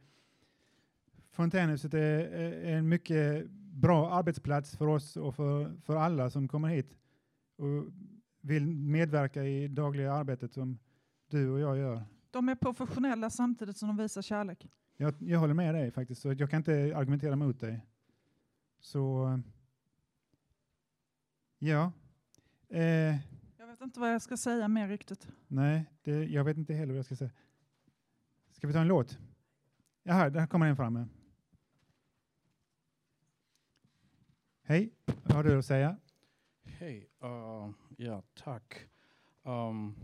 Fontänhuset 1.38 1.94
är, 1.94 2.01
är 2.01 2.77
en 2.77 2.88
mycket 2.88 3.51
bra 3.51 4.11
arbetsplats 4.11 4.77
för 4.77 4.87
oss 4.87 5.16
och 5.16 5.35
för, 5.35 5.77
för 5.85 5.96
alla 5.96 6.31
som 6.31 6.48
kommer 6.48 6.68
hit 6.68 6.96
och 7.57 7.92
vill 8.40 8.66
medverka 8.66 9.44
i 9.44 9.68
dagliga 9.68 10.12
arbetet 10.12 10.53
som 10.53 10.79
du 11.29 11.51
och 11.51 11.61
jag 11.61 11.79
gör. 11.79 12.03
De 12.31 12.48
är 12.48 12.55
professionella 12.55 13.31
samtidigt 13.31 13.77
som 13.77 13.88
de 13.88 13.96
visar 13.96 14.22
kärlek. 14.22 14.68
Jag, 14.96 15.14
jag 15.18 15.38
håller 15.38 15.55
med 15.55 15.74
dig 15.74 15.90
faktiskt, 15.90 16.22
så 16.22 16.33
jag 16.33 16.51
kan 16.51 16.57
inte 16.57 16.92
argumentera 16.96 17.37
mot 17.37 17.61
dig. 17.61 17.87
Så, 18.81 19.40
ja. 21.59 21.92
Eh, 22.68 22.83
Jag 23.59 23.66
vet 23.66 23.81
inte 23.81 24.01
vad 24.01 24.14
jag 24.14 24.22
ska 24.22 24.37
säga 24.37 24.68
mer 24.68 24.88
riktigt. 24.88 25.29
Nej, 25.46 25.85
det, 26.03 26.24
jag 26.24 26.44
vet 26.44 26.57
inte 26.57 26.74
heller 26.74 26.92
vad 26.92 26.98
jag 26.98 27.07
ska 27.07 27.16
säga. 27.16 27.31
Ska 28.51 28.66
vi 28.66 28.72
ta 28.72 28.81
en 28.81 28.88
låt? 28.88 29.18
Jaha, 30.03 30.31
där 30.31 30.46
kommer 30.46 30.66
en 30.66 30.77
fram. 30.77 31.09
Hej, 34.68 34.90
vad 35.04 35.33
har 35.37 35.44
du 35.44 35.59
att 35.59 35.64
säga? 35.64 35.96
Hej, 36.62 37.09
uh, 37.24 37.70
ja 37.96 38.22
tack. 38.35 38.88
Um, 39.42 39.94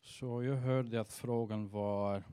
så 0.00 0.42
jag 0.42 0.56
hörde 0.56 1.00
att 1.00 1.12
frågan 1.12 1.68
var, 1.68 2.24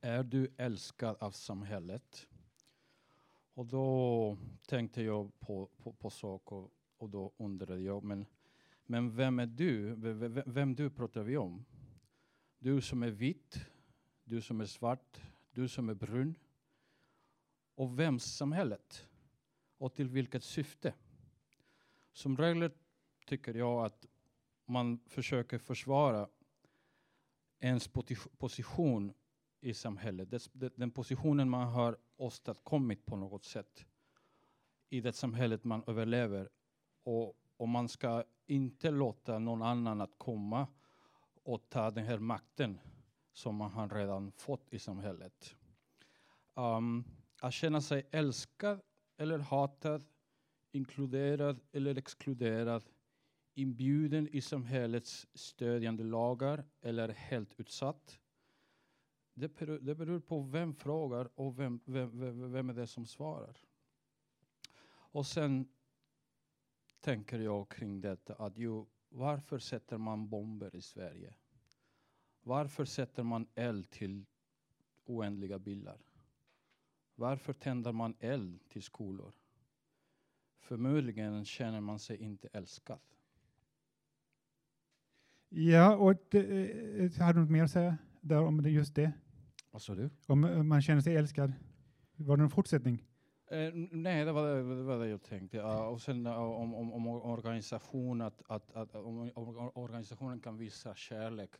är 0.00 0.22
du 0.22 0.54
älskad 0.56 1.16
av 1.20 1.30
samhället? 1.30 2.28
Och 3.54 3.66
då 3.66 4.36
tänkte 4.66 5.02
jag 5.02 5.40
på, 5.40 5.68
på, 5.76 5.92
på 5.92 6.10
saker 6.10 6.68
och 6.96 7.10
då 7.10 7.32
undrade 7.36 7.80
jag, 7.80 8.04
men, 8.04 8.26
men 8.86 9.16
vem 9.16 9.38
är 9.38 9.46
du? 9.46 9.94
Vem, 9.94 10.42
Vem 10.46 10.74
du 10.74 10.90
pratar 10.90 11.22
vi 11.22 11.36
om? 11.36 11.64
Du 12.58 12.80
som 12.80 13.02
är 13.02 13.10
vit, 13.10 13.58
du 14.24 14.40
som 14.40 14.60
är 14.60 14.66
svart, 14.66 15.20
du 15.50 15.68
som 15.68 15.88
är 15.88 15.94
brun. 15.94 16.34
Och 17.74 17.98
vems 17.98 18.24
samhället? 18.24 19.07
Och 19.78 19.94
till 19.94 20.08
vilket 20.08 20.44
syfte? 20.44 20.94
Som 22.12 22.36
regel 22.36 22.70
tycker 23.26 23.54
jag 23.54 23.84
att 23.84 24.06
man 24.64 24.98
försöker 25.06 25.58
försvara 25.58 26.28
ens 27.60 27.88
position 28.38 29.12
i 29.60 29.74
samhället. 29.74 30.48
Den 30.52 30.90
positionen 30.90 31.50
man 31.50 31.68
har 31.68 31.96
åstadkommit 32.16 33.06
på 33.06 33.16
något 33.16 33.44
sätt 33.44 33.86
i 34.88 35.00
det 35.00 35.12
samhället 35.12 35.64
man 35.64 35.82
överlever. 35.86 36.48
Och, 37.02 37.36
och 37.56 37.68
man 37.68 37.88
ska 37.88 38.24
inte 38.46 38.90
låta 38.90 39.38
någon 39.38 39.62
annan 39.62 40.00
att 40.00 40.18
komma 40.18 40.66
och 41.42 41.68
ta 41.68 41.90
den 41.90 42.04
här 42.04 42.18
makten 42.18 42.80
som 43.32 43.56
man 43.56 43.70
har 43.70 43.88
redan 43.88 44.32
fått 44.32 44.74
i 44.74 44.78
samhället. 44.78 45.54
Um, 46.54 47.04
att 47.40 47.54
känna 47.54 47.80
sig 47.80 48.06
älskad 48.10 48.80
eller 49.18 49.38
hatad 49.38 50.04
inkluderad 50.72 51.60
eller 51.72 51.98
exkluderad, 51.98 52.84
inbjuden 53.54 54.28
i 54.28 54.40
samhällets 54.40 55.26
stödjande 55.34 56.04
lagar 56.04 56.64
eller 56.80 57.08
helt 57.08 57.60
utsatt. 57.60 58.20
Det 59.34 59.48
beror, 59.48 59.78
det 59.78 59.94
beror 59.94 60.20
på 60.20 60.40
vem 60.40 60.74
frågar 60.74 61.28
och 61.34 61.58
vem, 61.58 61.80
vem, 61.84 62.20
vem, 62.20 62.52
vem 62.52 62.70
är 62.70 62.74
det 62.74 62.86
som 62.86 63.06
svarar. 63.06 63.56
Och 64.90 65.26
sen 65.26 65.68
tänker 67.00 67.38
jag 67.38 67.68
kring 67.70 68.00
detta 68.00 68.34
att 68.34 68.56
ju, 68.56 68.84
varför 69.08 69.58
sätter 69.58 69.98
man 69.98 70.28
bomber 70.28 70.76
i 70.76 70.82
Sverige? 70.82 71.34
Varför 72.42 72.84
sätter 72.84 73.22
man 73.22 73.46
eld 73.54 73.90
till 73.90 74.24
oändliga 75.04 75.58
bilar? 75.58 76.07
Varför 77.18 77.52
tänder 77.52 77.92
man 77.92 78.14
eld 78.20 78.68
till 78.68 78.82
skolor? 78.82 79.32
Förmodligen 80.58 81.44
känner 81.44 81.80
man 81.80 81.98
sig 81.98 82.16
inte 82.16 82.48
älskad. 82.52 82.98
Ja, 85.48 85.96
och 85.96 86.14
det, 86.30 86.38
eh, 86.38 87.22
har 87.22 87.32
du 87.32 87.40
något 87.40 87.50
mer 87.50 87.64
att 87.64 87.70
säga 87.70 87.98
där 88.20 88.44
om 88.44 88.66
just 88.66 88.94
det? 88.94 89.12
Vad 89.70 89.82
sa 89.82 89.94
du? 89.94 90.10
Om 90.26 90.44
eh, 90.44 90.62
man 90.62 90.82
känner 90.82 91.00
sig 91.00 91.16
älskad? 91.16 91.52
Var 92.16 92.36
det 92.36 92.42
en 92.42 92.50
fortsättning? 92.50 93.04
Eh, 93.50 93.70
nej, 93.90 94.24
det 94.24 94.32
var 94.32 94.48
det, 94.48 94.76
det 94.76 94.82
var 94.82 94.98
det 94.98 95.08
jag 95.08 95.22
tänkte. 95.22 95.56
Ja, 95.56 95.88
och 95.88 96.00
sen 96.00 96.26
eh, 96.26 96.38
om, 96.38 96.74
om, 96.74 96.92
om 96.92 97.06
organisation, 97.06 98.20
att, 98.20 98.42
att, 98.46 98.72
att 98.72 98.94
om, 98.94 99.30
om 99.34 99.70
organisationen 99.74 100.40
kan 100.40 100.56
visa 100.58 100.94
kärlek. 100.94 101.50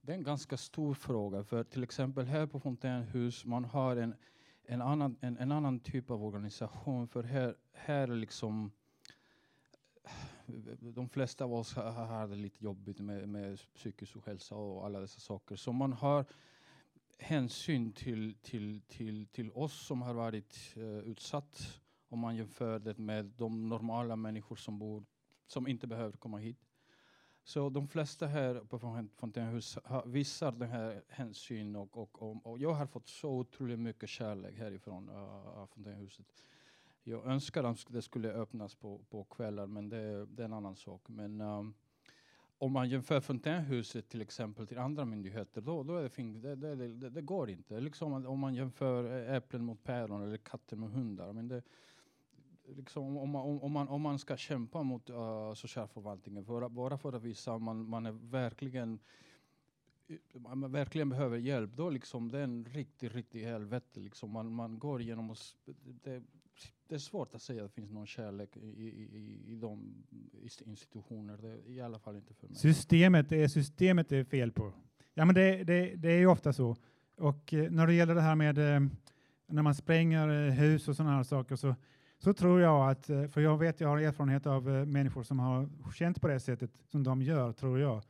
Det 0.00 0.12
är 0.12 0.16
en 0.16 0.22
ganska 0.22 0.56
stor 0.56 0.94
fråga, 0.94 1.44
för 1.44 1.64
till 1.64 1.82
exempel 1.82 2.26
här 2.26 2.46
på 2.46 2.60
Fontänhus, 2.60 3.44
man 3.44 3.64
har 3.64 3.96
en, 3.96 4.14
en, 4.66 4.82
annan, 4.82 5.16
en, 5.20 5.36
en 5.36 5.52
annan 5.52 5.80
typ 5.80 6.10
av 6.10 6.24
organisation, 6.24 7.08
för 7.08 7.22
här, 7.22 7.56
här 7.72 8.08
är 8.08 8.16
liksom 8.16 8.72
de 10.80 11.08
flesta 11.08 11.44
av 11.44 11.54
oss 11.54 11.74
har, 11.74 11.90
har 11.90 12.28
det 12.28 12.36
lite 12.36 12.64
jobbigt 12.64 12.98
med, 12.98 13.28
med 13.28 13.60
psykisk 13.74 14.16
ohälsa 14.16 14.54
och 14.54 14.86
alla 14.86 15.00
dessa 15.00 15.20
saker. 15.20 15.56
Så 15.56 15.72
man 15.72 15.92
har 15.92 16.24
hänsyn 17.18 17.92
till, 17.92 18.34
till, 18.42 18.80
till, 18.80 19.26
till 19.26 19.50
oss 19.50 19.86
som 19.86 20.02
har 20.02 20.14
varit 20.14 20.74
uh, 20.76 20.98
utsatt 20.98 21.80
om 22.08 22.18
man 22.18 22.36
jämför 22.36 22.78
det 22.78 22.98
med 22.98 23.24
de 23.24 23.68
normala 23.68 24.16
människor 24.16 24.56
som 24.56 24.78
bor 24.78 25.04
som 25.46 25.68
inte 25.68 25.86
behöver 25.86 26.16
komma 26.16 26.38
hit. 26.38 26.71
Så 27.44 27.68
de 27.68 27.88
flesta 27.88 28.26
här 28.26 28.60
på 28.68 28.78
Fontänhus 29.16 29.78
visar 30.04 30.52
den 30.52 30.70
här 30.70 31.02
hänsyn 31.08 31.76
och, 31.76 31.98
och, 31.98 32.22
och, 32.22 32.46
och 32.46 32.58
jag 32.58 32.72
har 32.72 32.86
fått 32.86 33.08
så 33.08 33.30
otroligt 33.30 33.78
mycket 33.78 34.08
kärlek 34.08 34.58
härifrån 34.58 35.08
uh, 35.08 35.66
Fontänhuset. 35.66 36.26
Jag 37.04 37.26
önskar 37.26 37.64
att 37.64 37.86
det 37.88 38.02
skulle 38.02 38.32
öppnas 38.32 38.74
på, 38.74 38.98
på 39.10 39.24
kvällar, 39.24 39.66
men 39.66 39.88
det, 39.88 40.26
det 40.26 40.42
är 40.42 40.44
en 40.44 40.52
annan 40.52 40.76
sak. 40.76 41.02
Men 41.06 41.40
um, 41.40 41.74
om 42.58 42.72
man 42.72 42.88
jämför 42.88 43.20
Fontänhuset 43.20 44.08
till 44.08 44.20
exempel 44.20 44.66
till 44.66 44.78
andra 44.78 45.04
myndigheter, 45.04 45.60
då, 45.60 45.82
då 45.82 45.96
är 45.96 46.02
det, 46.02 46.10
fint. 46.10 46.42
Det, 46.42 46.56
det, 46.56 46.74
det, 46.74 47.10
det 47.10 47.22
går 47.22 47.50
inte. 47.50 47.80
Liksom 47.80 48.26
om 48.26 48.38
man 48.38 48.54
jämför 48.54 49.28
äh, 49.28 49.36
äpplen 49.36 49.64
mot 49.64 49.84
päron 49.84 50.22
eller 50.22 50.36
katter 50.36 50.76
med 50.76 50.90
hundar. 50.90 51.32
Men 51.32 51.48
det, 51.48 51.62
liksom, 52.68 53.16
om, 53.16 53.30
man, 53.30 53.58
om, 53.62 53.72
man, 53.72 53.88
om 53.88 54.02
man 54.02 54.18
ska 54.18 54.36
kämpa 54.36 54.82
mot 54.82 55.10
uh, 55.10 55.54
socialförvaltningen, 55.54 56.44
för, 56.44 56.68
bara 56.68 56.98
för 56.98 57.12
att 57.12 57.22
visa 57.22 57.54
att 57.54 57.62
man, 57.62 57.88
man 57.88 58.06
är 58.06 58.12
verkligen 58.12 58.98
eh, 60.06 60.40
man 60.40 60.72
verkligen 60.72 61.08
behöver 61.08 61.38
hjälp, 61.38 61.70
då 61.76 61.90
liksom 61.90 62.30
det 62.30 62.38
är 62.38 62.44
en 62.44 62.64
riktig, 62.64 63.14
riktig 63.14 63.44
helvete. 63.44 64.00
Liksom 64.00 64.30
man, 64.30 64.52
man 64.52 64.78
går 64.78 65.00
igenom 65.00 65.30
och 65.30 65.36
det, 66.02 66.22
det 66.88 66.94
är 66.94 66.98
svårt 66.98 67.34
att 67.34 67.42
säga 67.42 67.64
att 67.64 67.70
det 67.70 67.74
finns 67.74 67.90
någon 67.90 68.06
kärlek 68.06 68.56
i, 68.56 68.66
i, 68.66 69.42
i, 69.46 69.56
de 69.56 70.04
institutioner. 70.64 71.36
Det 71.36 71.48
är 71.48 71.70
i 71.70 71.80
alla 71.80 71.98
fall 71.98 72.16
inte 72.16 72.34
för 72.34 72.48
mig. 72.48 72.56
Systemet, 72.56 73.28
det 73.28 73.42
är 73.42 73.48
systemet 73.48 74.08
det 74.08 74.16
är 74.16 74.24
fel 74.24 74.52
på. 74.52 74.72
Ja, 75.14 75.24
men 75.24 75.34
det, 75.34 75.64
det, 75.64 75.94
det 75.94 76.12
är 76.12 76.18
ju 76.18 76.26
ofta 76.26 76.52
så. 76.52 76.76
Och 77.16 77.54
eh, 77.54 77.70
när 77.70 77.86
det 77.86 77.94
gäller 77.94 78.14
det 78.14 78.20
här 78.20 78.34
med 78.34 78.58
eh, 78.58 78.80
när 79.46 79.62
man 79.62 79.74
spränger 79.74 80.28
eh, 80.28 80.52
hus 80.52 80.88
och 80.88 80.96
sådana 80.96 81.16
här 81.16 81.22
saker 81.22 81.56
så, 81.56 81.74
så 82.24 82.32
tror 82.34 82.60
jag 82.60 82.90
att, 82.90 83.10
eh, 83.10 83.26
för 83.26 83.40
jag 83.40 83.58
vet, 83.58 83.80
jag 83.80 83.88
har 83.88 83.98
erfarenhet 83.98 84.46
av 84.46 84.70
eh, 84.70 84.86
människor 84.86 85.22
som 85.22 85.38
har 85.38 85.68
känt 85.94 86.20
på 86.20 86.28
det 86.28 86.40
sättet 86.40 86.70
som 86.88 87.02
de 87.02 87.22
gör, 87.22 87.52
tror 87.52 87.78
jag. 87.78 88.02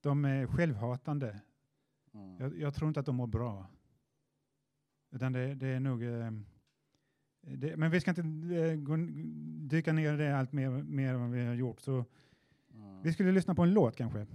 De 0.00 0.24
är 0.24 0.46
självhatande. 0.46 1.40
Mm. 2.14 2.36
Jag, 2.38 2.58
jag 2.58 2.74
tror 2.74 2.88
inte 2.88 3.00
att 3.00 3.06
de 3.06 3.16
mår 3.16 3.26
bra. 3.26 3.66
Utan 5.10 5.32
det, 5.32 5.54
det 5.54 5.66
är 5.66 5.80
nog... 5.80 6.02
Eh, 6.02 6.30
det, 7.40 7.76
men 7.76 7.90
vi 7.90 8.00
ska 8.00 8.10
inte 8.10 8.76
gå, 8.76 8.96
dyka 9.68 9.92
ner 9.92 10.14
i 10.14 10.16
det 10.16 10.38
allt 10.38 10.52
mer, 10.52 10.70
mer 10.70 11.14
än 11.14 11.20
vad 11.20 11.30
vi 11.30 11.44
har 11.46 11.54
gjort. 11.54 11.80
Så 11.80 12.04
Mm. 12.74 13.02
vi 13.02 13.12
skulle 13.12 13.32
lyssna 13.32 13.54
på 13.54 13.62
en 13.62 13.74
låt 13.74 13.96
kanske. 13.96 14.26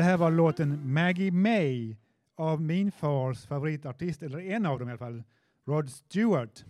Det 0.00 0.04
här 0.04 0.16
var 0.16 0.30
låten 0.30 0.92
Maggie 0.92 1.32
May 1.32 1.96
av 2.36 2.60
min 2.60 2.92
fars 2.92 3.46
favoritartist, 3.46 4.22
eller 4.22 4.40
en 4.40 4.66
av 4.66 4.78
dem 4.78 4.88
i 4.88 4.92
alla 4.92 4.98
fall, 4.98 5.22
Rod 5.66 5.90
Stewart. 5.90 6.64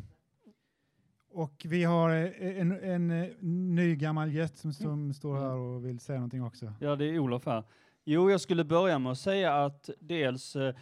Och 1.29 1.67
vi 1.69 1.85
har 1.85 2.11
eh, 2.11 2.61
en, 2.61 2.73
en, 2.73 3.11
eh, 3.11 3.29
ny 3.43 3.97
gammal 3.97 4.33
gäst 4.33 4.59
som, 4.59 4.73
som 4.73 5.15
står 5.15 5.37
här 5.37 5.55
och 5.55 5.87
vill 5.87 6.01
säga 6.01 6.19
någonting 6.19 6.43
också. 6.43 6.73
Ja, 6.81 6.97
det 6.97 7.05
är 7.05 7.19
Olof 7.19 7.47
här. 7.47 7.65
Jo, 8.05 8.31
jag 8.31 8.41
skulle 8.41 8.65
börja 8.65 8.99
med 8.99 9.13
att 9.13 9.19
säga 9.19 9.65
att 9.65 9.91
dels, 10.01 10.57
eh, 10.57 10.75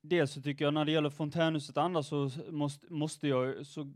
dels 0.00 0.32
så 0.32 0.42
tycker 0.42 0.64
jag 0.64 0.74
när 0.74 0.84
det 0.84 0.92
gäller 0.92 1.10
fontänhuset 1.10 1.76
andra 1.76 2.02
så 2.02 2.30
måste, 2.50 2.92
måste 2.92 3.28
jag, 3.28 3.66
så 3.66 3.92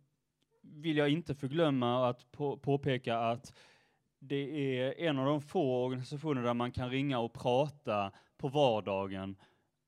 vill 0.63 0.97
jag 0.97 1.09
inte 1.09 1.35
förglömma 1.35 2.09
att 2.09 2.33
på, 2.33 2.57
påpeka 2.57 3.19
att 3.19 3.53
det 4.29 4.79
är 4.79 5.01
en 5.01 5.19
av 5.19 5.27
de 5.27 5.41
få 5.41 5.85
organisationer 5.85 6.43
där 6.43 6.55
man 6.55 6.73
kan 6.73 6.91
ringa 6.91 7.19
och 7.19 7.33
prata 7.33 8.13
på 8.39 8.49
vardagen. 8.49 9.37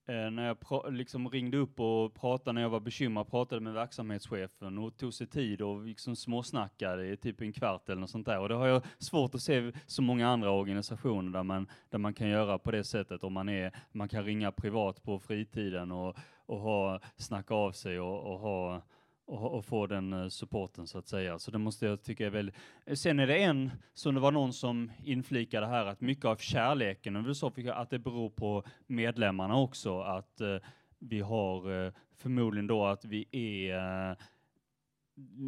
Eh, 0.08 0.30
när 0.30 0.56
jag 0.70 0.92
liksom 0.92 1.28
ringde 1.30 1.56
upp 1.56 1.80
och 1.80 2.14
pratade 2.14 2.52
när 2.52 2.62
jag 2.62 2.68
var 2.68 2.80
bekymrad, 2.80 3.30
pratade 3.30 3.60
med 3.60 3.72
verksamhetschefen 3.72 4.78
och 4.78 4.96
tog 4.96 5.14
sig 5.14 5.26
tid 5.26 5.62
och 5.62 5.84
liksom 5.84 6.16
småsnackade 6.16 7.08
i 7.08 7.16
typ 7.16 7.40
en 7.40 7.52
kvart 7.52 7.88
eller 7.88 8.00
något 8.00 8.10
sånt 8.10 8.26
där. 8.26 8.38
Och 8.38 8.48
det 8.48 8.54
har 8.54 8.66
jag 8.66 8.82
svårt 8.98 9.34
att 9.34 9.42
se 9.42 9.72
så 9.86 10.02
många 10.02 10.28
andra 10.28 10.50
organisationer 10.50 11.32
där 11.32 11.42
man, 11.42 11.68
där 11.90 11.98
man 11.98 12.14
kan 12.14 12.28
göra 12.28 12.58
på 12.58 12.70
det 12.70 12.84
sättet 12.84 13.24
om 13.24 13.32
man 13.32 13.48
är, 13.48 13.72
man 13.92 14.08
kan 14.08 14.24
ringa 14.24 14.52
privat 14.52 15.02
på 15.02 15.18
fritiden 15.18 15.92
och, 15.92 16.16
och 16.46 16.60
ha, 16.60 17.00
snacka 17.16 17.54
av 17.54 17.72
sig 17.72 18.00
och, 18.00 18.32
och 18.32 18.38
ha 18.38 18.82
och, 19.26 19.54
och 19.54 19.64
få 19.64 19.86
den 19.86 20.12
eh, 20.12 20.28
supporten 20.28 20.86
så 20.86 20.98
att 20.98 21.08
säga. 21.08 21.38
Så 21.38 21.50
det 21.50 21.58
måste 21.58 21.86
jag 21.86 22.02
tycka 22.02 22.26
är 22.26 22.30
väldigt... 22.30 22.54
Sen 22.94 23.20
är 23.20 23.26
det 23.26 23.36
en, 23.36 23.70
som 23.94 24.14
det 24.14 24.20
var 24.20 24.32
någon 24.32 24.52
som 24.52 24.92
inflikade 25.04 25.66
här, 25.66 25.86
att 25.86 26.00
mycket 26.00 26.24
av 26.24 26.36
kärleken, 26.36 27.16
och 27.16 27.36
så 27.36 27.50
fick 27.50 27.66
jag, 27.66 27.76
att 27.76 27.90
det 27.90 27.98
beror 27.98 28.30
på 28.30 28.64
medlemmarna 28.86 29.56
också, 29.56 30.00
att 30.00 30.40
eh, 30.40 30.56
vi 30.98 31.20
har 31.20 31.86
eh, 31.86 31.92
förmodligen 32.16 32.66
då 32.66 32.86
att 32.86 33.04
vi 33.04 33.28
är 33.32 34.10
eh, 34.10 34.16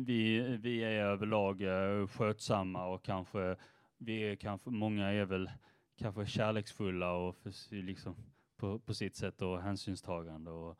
vi, 0.07 0.41
vi 0.57 0.85
är 0.85 1.05
överlag 1.05 1.63
eh, 1.63 2.07
skötsamma 2.07 2.87
och 2.87 3.05
kanske, 3.05 3.57
vi 3.99 4.21
är 4.21 4.37
kanske, 4.37 4.71
många 4.71 5.09
är 5.13 5.25
väl 5.25 5.51
kanske 5.99 6.27
kärleksfulla 6.27 7.13
och 7.13 7.37
för, 7.37 7.83
liksom 7.83 8.17
på, 8.57 8.79
på 8.79 8.95
sitt 8.95 9.17
sätt 9.17 9.43
och 9.43 9.63
hänsynstagande 9.63 10.51
och, 10.51 10.79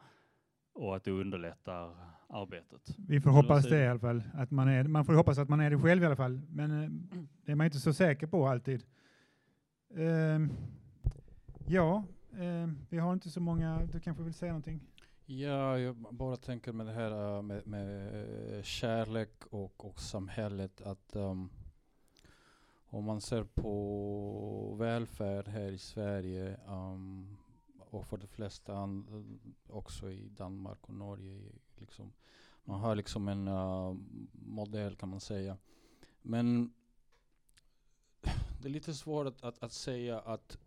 och 0.79 0.97
att 0.97 1.05
det 1.05 1.11
underlättar 1.11 1.95
arbetet. 2.29 2.97
Vi 3.09 3.21
får 3.21 3.31
hoppas 3.31 3.69
det 3.69 3.85
i 3.85 3.87
alla 3.87 4.01
fall. 4.01 4.23
Att 4.35 4.51
man, 4.51 4.69
är, 4.69 4.85
man 4.85 5.05
får 5.05 5.13
hoppas 5.13 5.39
att 5.39 5.49
man 5.49 5.61
är 5.61 5.71
det 5.71 5.79
själv 5.79 6.03
i 6.03 6.07
alla 6.07 6.17
fall. 6.17 6.41
Men 6.49 6.83
eh, 6.83 6.91
det 7.45 7.53
är 7.53 7.57
man 7.57 7.65
inte 7.65 7.81
så 7.81 7.93
säker 7.93 8.27
på 8.27 8.49
alltid. 8.49 8.85
Ehm, 9.95 10.53
ja, 11.67 12.05
ehm, 12.39 12.79
vi 12.91 12.99
har 12.99 13.13
inte 13.13 13.31
så 13.31 13.41
många. 13.41 13.89
Du 13.93 14.01
kanske 14.01 14.23
vill 14.23 14.35
säga 14.35 14.53
någonting? 14.53 14.81
Ja, 15.27 15.79
jag 15.79 15.97
bara 15.97 16.37
tänker 16.37 16.73
med 16.73 16.87
det 16.87 16.93
här 16.93 17.37
äh, 17.37 17.43
med, 17.43 17.67
med 17.67 18.57
äh, 18.57 18.63
kärlek 18.63 19.45
och, 19.51 19.85
och 19.85 20.01
samhället 20.01 20.81
att 20.81 21.17
um, 21.17 21.51
om 22.91 23.05
man 23.05 23.21
ser 23.21 23.45
på 23.45 24.77
välfärd 24.79 25.49
här 25.49 25.73
i 25.73 25.79
Sverige 25.79 26.57
um, 26.69 27.38
och 27.91 28.07
för 28.07 28.17
de 28.17 28.27
flesta 28.27 28.89
också 29.67 30.11
i 30.11 30.29
Danmark 30.29 30.79
och 30.89 30.95
Norge. 30.95 31.41
Liksom, 31.77 32.13
man 32.65 32.81
har 32.81 32.95
liksom 32.97 33.29
en 33.29 33.49
uh, 33.49 33.97
modell 34.33 34.97
kan 34.97 35.09
man 35.09 35.21
säga. 35.21 35.57
Men 36.23 36.73
det 38.61 38.69
är 38.69 38.73
lite 38.73 38.95
svårt 38.95 39.27
att, 39.27 39.45
att, 39.45 39.63
att 39.63 39.73
säga 39.73 40.21
att 40.21 40.59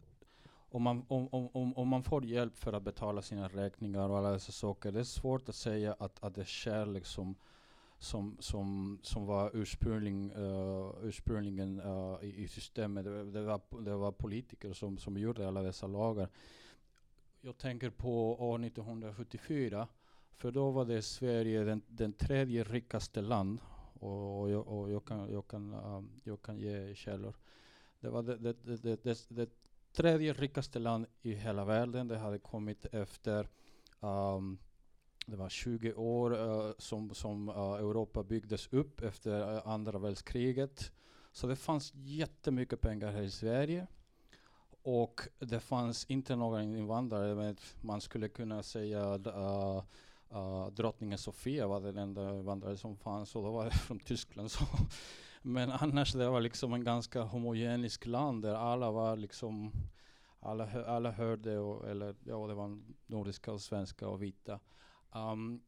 om 0.73 0.84
man, 0.84 1.05
om, 1.07 1.27
om, 1.31 1.49
om, 1.53 1.77
om 1.77 1.88
man 1.88 2.03
får 2.03 2.25
hjälp 2.25 2.57
för 2.57 2.73
att 2.73 2.84
betala 2.84 3.21
sina 3.21 3.47
räkningar 3.47 4.10
och 4.10 4.17
alla 4.17 4.31
dessa 4.31 4.51
saker, 4.51 4.91
det 4.91 4.99
är 4.99 5.03
svårt 5.03 5.49
att 5.49 5.55
säga 5.55 5.95
att, 5.99 6.23
att 6.23 6.36
det 6.36 6.41
är 6.41 6.45
kärlek 6.45 7.05
som, 7.05 7.36
som, 7.97 8.38
som, 8.39 8.99
som 9.01 9.25
var 9.25 9.51
ursprungling, 9.53 10.31
uh, 10.31 10.91
ursprungligen 11.01 11.81
uh, 11.81 12.17
i, 12.21 12.43
i 12.43 12.47
systemet. 12.47 13.05
Det, 13.05 13.31
det, 13.31 13.41
var, 13.41 13.62
det 13.81 13.95
var 13.95 14.12
politiker 14.12 14.73
som, 14.73 14.97
som 14.97 15.17
gjorde 15.17 15.47
alla 15.47 15.62
dessa 15.62 15.88
lagar. 15.88 16.29
Jag 17.43 17.58
tänker 17.58 17.89
på 17.89 18.41
år 18.49 18.65
1974, 18.65 19.88
för 20.36 20.51
då 20.51 20.71
var 20.71 20.86
det 20.86 21.01
Sverige 21.01 21.63
den, 21.63 21.82
den 21.88 22.13
tredje 22.13 22.63
rikaste 22.63 23.21
land. 23.21 23.60
Och, 23.93 24.41
och, 24.41 24.49
jag, 24.49 24.67
och 24.67 24.91
jag, 24.91 25.06
kan, 25.06 25.32
jag, 25.32 25.47
kan, 25.47 25.73
um, 25.73 26.21
jag 26.23 26.41
kan 26.41 26.60
ge 26.60 26.95
källor. 26.95 27.36
Det 27.99 28.10
var 28.10 28.23
det, 28.23 28.38
det, 28.38 28.54
det, 28.77 29.04
det, 29.04 29.25
det, 29.30 29.49
tredje 29.93 30.34
rikaste 30.34 30.80
land 30.80 31.06
i 31.21 31.34
hela 31.34 31.65
världen. 31.65 32.08
Det 32.08 32.17
hade 32.17 32.39
kommit 32.39 32.86
efter 32.86 33.49
um, 33.99 34.58
det 35.25 35.36
var 35.36 35.49
20 35.49 35.93
år 35.93 36.34
uh, 36.34 36.71
som, 36.77 37.13
som 37.13 37.49
uh, 37.49 37.56
Europa 37.56 38.23
byggdes 38.23 38.67
upp 38.73 39.01
efter 39.01 39.54
uh, 39.54 39.67
andra 39.67 39.99
världskriget. 39.99 40.91
Så 41.32 41.47
det 41.47 41.56
fanns 41.56 41.93
jättemycket 41.95 42.82
pengar 42.82 43.12
här 43.12 43.21
i 43.21 43.32
Sverige. 43.32 43.88
Och 44.84 45.22
det 45.39 45.60
fanns 45.60 46.06
inte 46.06 46.36
några 46.36 46.63
invandrare. 46.63 47.36
Men 47.36 47.58
man 47.82 48.02
skulle 48.02 48.30
kunna 48.30 48.63
säga 48.63 49.17
uh, 49.17 49.84
uh, 50.34 50.67
drottningen 50.67 51.17
Sofia 51.17 51.67
var 51.67 51.82
den 51.82 51.98
enda 51.98 52.38
invandrare 52.38 52.78
som 52.78 52.98
fanns 52.98 53.36
och 53.36 53.44
då 53.44 53.52
var 53.52 53.65
det 53.65 53.72
från 53.78 54.00
Tyskland. 54.00 54.52
Så 54.52 54.65
men 55.41 55.72
annars 55.72 56.13
det 56.13 56.30
var 56.30 56.41
liksom 56.41 56.74
en 56.74 56.84
ganska 56.84 57.22
homogenisk 57.22 58.06
land 58.06 58.41
där 58.41 58.56
alla 58.56 58.91
var 58.91 59.17
liksom 59.17 59.72
alla, 60.39 60.65
hö- 60.65 60.86
alla 60.86 61.12
hörde, 61.12 61.58
och, 61.58 61.89
eller 61.89 62.15
ja, 62.24 62.48
det 62.48 62.54
var 62.54 62.80
nordiska 63.06 63.52
och 63.52 63.62
svenska 63.62 64.08
och 64.08 64.22
vita. 64.22 64.60
Um, 65.12 65.62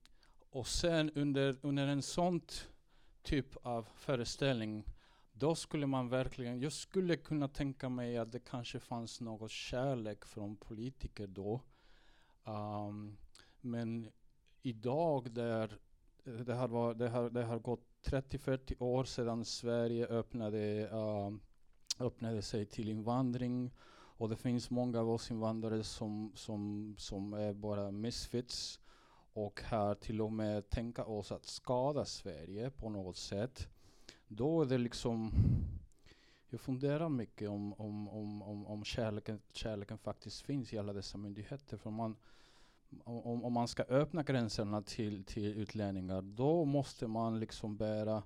och 0.50 0.68
sen 0.68 1.12
under, 1.16 1.58
under 1.62 1.88
en 1.88 2.02
sån 2.02 2.42
typ 3.24 3.56
av 3.62 3.88
föreställning, 3.96 4.84
då 5.34 5.56
skulle 5.56 5.88
man 5.88 6.10
verkligen, 6.10 6.62
jag 6.62 6.72
skulle 6.72 7.18
kunna 7.18 7.48
tänka 7.48 7.90
mig 7.90 8.18
att 8.18 8.32
det 8.32 8.40
kanske 8.40 8.80
fanns 8.80 9.22
något 9.22 9.52
kärlek 9.52 10.26
från 10.26 10.56
politiker 10.56 11.28
då. 11.28 11.62
Um, 12.46 13.18
men 13.62 14.12
idag 14.62 15.32
där 15.32 15.80
eh, 16.26 16.34
det 16.34 16.54
har, 16.54 16.68
var, 16.68 16.94
det 16.94 17.10
har, 17.10 17.30
det 17.30 17.44
har 17.44 17.60
gått 17.60 17.86
30-40 18.04 18.76
år 18.80 19.04
sedan 19.04 19.46
Sverige 19.46 20.08
öppnade, 20.08 20.90
uh, 20.94 21.38
öppnade 22.00 22.42
sig 22.42 22.66
till 22.66 22.90
invandring 22.90 23.72
och 24.24 24.30
det 24.30 24.36
finns 24.36 24.70
många 24.70 25.00
av 25.00 25.10
oss 25.10 25.32
invandrare 25.32 25.84
som, 25.84 26.32
som, 26.36 26.96
som 26.98 27.34
är 27.34 27.54
bara 27.54 27.92
misfits 27.92 28.80
och 29.34 29.62
har 29.62 29.96
till 29.96 30.22
och 30.22 30.32
med 30.32 30.70
tänka 30.70 31.06
oss 31.06 31.32
att 31.32 31.46
skada 31.46 32.06
Sverige 32.06 32.70
på 32.70 32.90
något 32.90 33.18
sätt. 33.18 33.68
Då 34.36 34.62
är 34.62 34.66
det 34.66 34.78
liksom 34.78 35.32
jag 36.54 36.62
funderar 36.62 37.10
mycket 37.10 37.50
om, 37.50 37.74
om, 37.74 38.10
om, 38.10 38.42
om, 38.42 38.66
om 38.66 38.84
kärleken, 38.84 39.42
kärleken 39.52 39.98
faktiskt 39.98 40.42
finns 40.42 40.74
i 40.74 40.78
alla 40.78 40.94
dessa 40.94 41.18
myndigheter. 41.18 41.78
För 41.78 41.90
man, 41.90 42.16
om, 43.04 43.44
om 43.44 43.54
man 43.54 43.68
ska 43.68 43.84
öppna 43.84 44.24
gränserna 44.24 44.82
till, 44.82 45.24
till 45.24 45.46
utlänningar, 45.46 46.22
då 46.22 46.66
måste 46.66 47.08
man 47.08 47.40
liksom 47.40 47.78
bära 47.78 48.24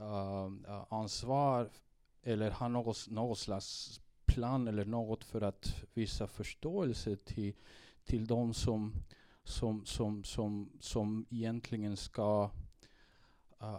uh, 0.00 0.84
ansvar 0.88 1.70
eller 2.22 2.50
ha 2.50 2.68
något, 2.68 3.10
något 3.10 3.38
slags 3.38 4.00
plan 4.24 4.68
eller 4.68 4.84
något 4.84 5.24
för 5.24 5.40
att 5.40 5.74
visa 5.94 6.26
förståelse 6.26 7.16
till, 7.16 7.54
till 8.04 8.26
de 8.26 8.54
som, 8.54 8.94
som, 9.44 9.84
som, 9.84 10.24
som, 10.24 10.70
som 10.80 11.26
egentligen 11.30 11.96
ska 11.96 12.50
uh, 13.62 13.78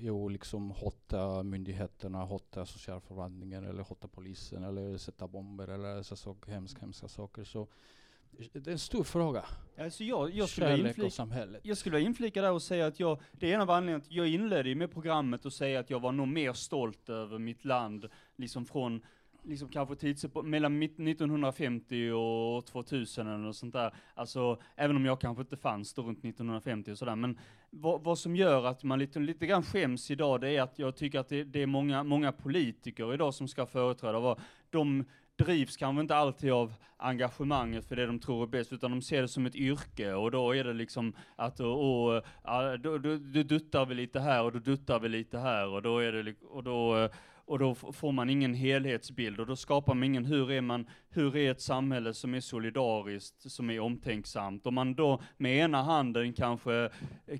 jo, 0.00 0.28
liksom 0.28 0.70
hota 0.70 1.42
myndigheterna, 1.42 2.24
hota 2.24 2.66
socialförvaltningen 2.66 3.64
eller 3.64 3.82
hota 3.82 4.08
polisen 4.08 4.64
eller 4.64 4.96
sätta 4.96 5.28
bomber 5.28 5.68
eller 5.68 6.02
så 6.02 6.16
saker, 6.16 6.52
hemska, 6.52 6.80
hemska 6.80 7.08
saker. 7.08 7.44
Så 7.44 7.68
det 8.52 8.66
är 8.66 8.72
en 8.72 8.78
stor 8.78 9.04
fråga. 9.04 9.44
Alltså 9.78 10.04
jag, 10.04 10.30
jag, 10.34 10.48
skulle 10.48 10.66
Kärlek 10.66 10.82
och 10.82 10.88
inflika, 10.88 11.10
samhället. 11.10 11.60
jag 11.64 11.78
skulle 11.78 12.00
inflika 12.00 12.42
där 12.42 12.52
och 12.52 12.62
säga 12.62 12.86
att 12.86 13.00
jag, 13.00 13.20
det 13.32 13.50
är 13.50 13.54
en 13.54 13.60
av 13.60 13.70
anledningarna 13.70 14.02
att 14.04 14.12
jag 14.12 14.28
inledde 14.28 14.68
ju 14.68 14.74
med 14.74 14.92
programmet 14.92 15.46
och 15.46 15.52
säga 15.52 15.80
att 15.80 15.90
jag 15.90 16.00
var 16.00 16.12
nog 16.12 16.28
mer 16.28 16.52
stolt 16.52 17.08
över 17.08 17.38
mitt 17.38 17.64
land, 17.64 18.08
liksom 18.36 18.66
från 18.66 19.02
liksom 19.48 19.68
kanske 19.68 19.94
tidsepo- 19.94 20.42
mellan 20.42 20.82
1950 20.82 22.10
och 22.10 22.66
2000 22.66 23.26
eller 23.26 23.38
något 23.38 23.56
sånt 23.56 23.72
där. 23.72 23.94
Alltså, 24.14 24.60
även 24.76 24.96
om 24.96 25.04
jag 25.04 25.20
kanske 25.20 25.40
inte 25.40 25.56
fanns 25.56 25.94
då 25.94 26.02
runt 26.02 26.18
1950 26.24 26.92
och 26.92 26.98
sådär, 26.98 27.16
men 27.16 27.38
vad, 27.70 28.02
vad 28.02 28.18
som 28.18 28.36
gör 28.36 28.66
att 28.66 28.84
man 28.84 28.98
lite, 28.98 29.18
lite 29.18 29.46
grann 29.46 29.62
skäms 29.62 30.10
idag, 30.10 30.40
det 30.40 30.50
är 30.50 30.62
att 30.62 30.78
jag 30.78 30.96
tycker 30.96 31.18
att 31.20 31.28
det, 31.28 31.44
det 31.44 31.62
är 31.62 31.66
många, 31.66 32.02
många 32.02 32.32
politiker 32.32 33.14
idag 33.14 33.34
som 33.34 33.48
ska 33.48 33.66
företräda, 33.66 34.18
vad, 34.18 34.40
de 34.70 35.04
drivs 35.38 35.76
kanske 35.76 36.00
inte 36.00 36.16
alltid 36.16 36.52
av 36.52 36.74
engagemanget 36.96 37.86
för 37.86 37.96
det 37.96 38.06
de 38.06 38.18
tror 38.18 38.42
är 38.42 38.46
bäst, 38.46 38.72
utan 38.72 38.90
de 38.90 39.02
ser 39.02 39.22
det 39.22 39.28
som 39.28 39.46
ett 39.46 39.56
yrke. 39.56 40.12
Och 40.12 40.30
då 40.30 40.56
är 40.56 40.64
det 40.64 40.72
liksom 40.72 41.12
att 41.36 41.60
och, 41.60 42.06
och, 42.06 42.22
då, 42.80 42.98
då, 42.98 43.16
då 43.16 43.42
duttar 43.42 43.86
vi 43.86 43.94
lite 43.94 44.20
här 44.20 44.44
och 44.44 44.52
då 44.52 44.58
duttar 44.58 45.00
vi 45.00 45.08
lite 45.08 45.38
här. 45.38 45.68
Och 45.68 45.82
då 45.82 45.98
är 45.98 46.12
det 46.12 46.34
och 46.42 46.62
då, 46.62 46.96
eh, 46.96 47.10
och 47.48 47.58
då 47.58 47.74
får 47.74 48.12
man 48.12 48.30
ingen 48.30 48.54
helhetsbild 48.54 49.40
och 49.40 49.46
då 49.46 49.56
skapar 49.56 49.94
man 49.94 50.04
ingen, 50.04 50.24
hur 50.24 50.50
är 50.50 50.60
man, 50.60 50.86
hur 51.10 51.36
är 51.36 51.50
ett 51.50 51.60
samhälle 51.60 52.14
som 52.14 52.34
är 52.34 52.40
solidariskt, 52.40 53.50
som 53.50 53.70
är 53.70 53.80
omtänksamt? 53.80 54.66
Om 54.66 54.74
man 54.74 54.94
då 54.94 55.22
med 55.36 55.56
ena 55.56 55.82
handen 55.82 56.32
kanske, 56.32 56.90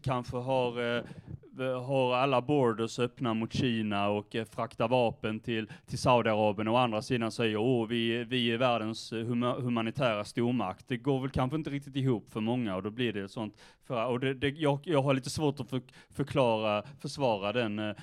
kanske 0.02 0.36
har, 0.36 0.96
eh, 0.96 1.84
har 1.84 2.14
alla 2.14 2.42
borders 2.42 2.98
öppna 2.98 3.34
mot 3.34 3.52
Kina 3.52 4.08
och 4.08 4.36
eh, 4.36 4.44
fraktar 4.44 4.88
vapen 4.88 5.40
till, 5.40 5.70
till 5.86 5.98
Saudiarabien 5.98 6.68
och 6.68 6.74
å 6.74 6.76
andra 6.76 7.02
sidan 7.02 7.32
säger 7.32 7.56
åh, 7.56 7.86
vi, 7.88 8.24
vi 8.24 8.52
är 8.52 8.58
världens 8.58 9.12
eh, 9.12 9.24
huma, 9.24 9.54
humanitära 9.54 10.24
stormakt. 10.24 10.88
Det 10.88 10.96
går 10.96 11.20
väl 11.20 11.30
kanske 11.30 11.56
inte 11.56 11.70
riktigt 11.70 11.96
ihop 11.96 12.30
för 12.30 12.40
många 12.40 12.76
och 12.76 12.82
då 12.82 12.90
blir 12.90 13.12
det 13.12 13.28
sånt. 13.28 13.56
För, 13.86 14.06
och 14.06 14.20
det, 14.20 14.34
det, 14.34 14.48
jag, 14.48 14.80
jag 14.84 15.02
har 15.02 15.14
lite 15.14 15.30
svårt 15.30 15.60
att 15.60 15.70
för, 15.70 15.82
förklara, 16.10 16.82
försvara 17.00 17.52
den, 17.52 17.78
eh, 17.78 17.94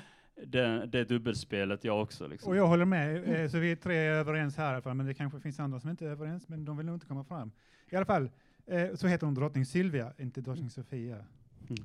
det, 0.43 0.85
det 0.85 1.03
dubbelspelet 1.03 1.83
jag 1.83 2.01
också. 2.01 2.27
Liksom. 2.27 2.49
Och 2.49 2.57
jag 2.57 2.67
håller 2.67 2.85
med, 2.85 3.43
eh, 3.43 3.49
så 3.49 3.57
vi 3.57 3.71
är 3.71 3.75
tre 3.75 3.97
överens 3.97 4.57
här 4.57 4.65
i 4.65 4.73
alla 4.73 4.81
fall, 4.81 4.93
men 4.93 5.05
det 5.05 5.13
kanske 5.13 5.39
finns 5.39 5.59
andra 5.59 5.79
som 5.79 5.89
inte 5.89 6.05
är 6.05 6.09
överens, 6.09 6.47
men 6.49 6.65
de 6.65 6.77
vill 6.77 6.85
nog 6.85 6.95
inte 6.95 7.07
komma 7.07 7.23
fram. 7.23 7.51
I 7.89 7.95
alla 7.95 8.05
fall, 8.05 8.29
eh, 8.65 8.95
så 8.95 9.07
heter 9.07 9.25
hon 9.25 9.33
drottning 9.33 9.65
Silvia, 9.65 10.13
inte 10.17 10.41
drottning 10.41 10.69
Sofia. 10.69 11.25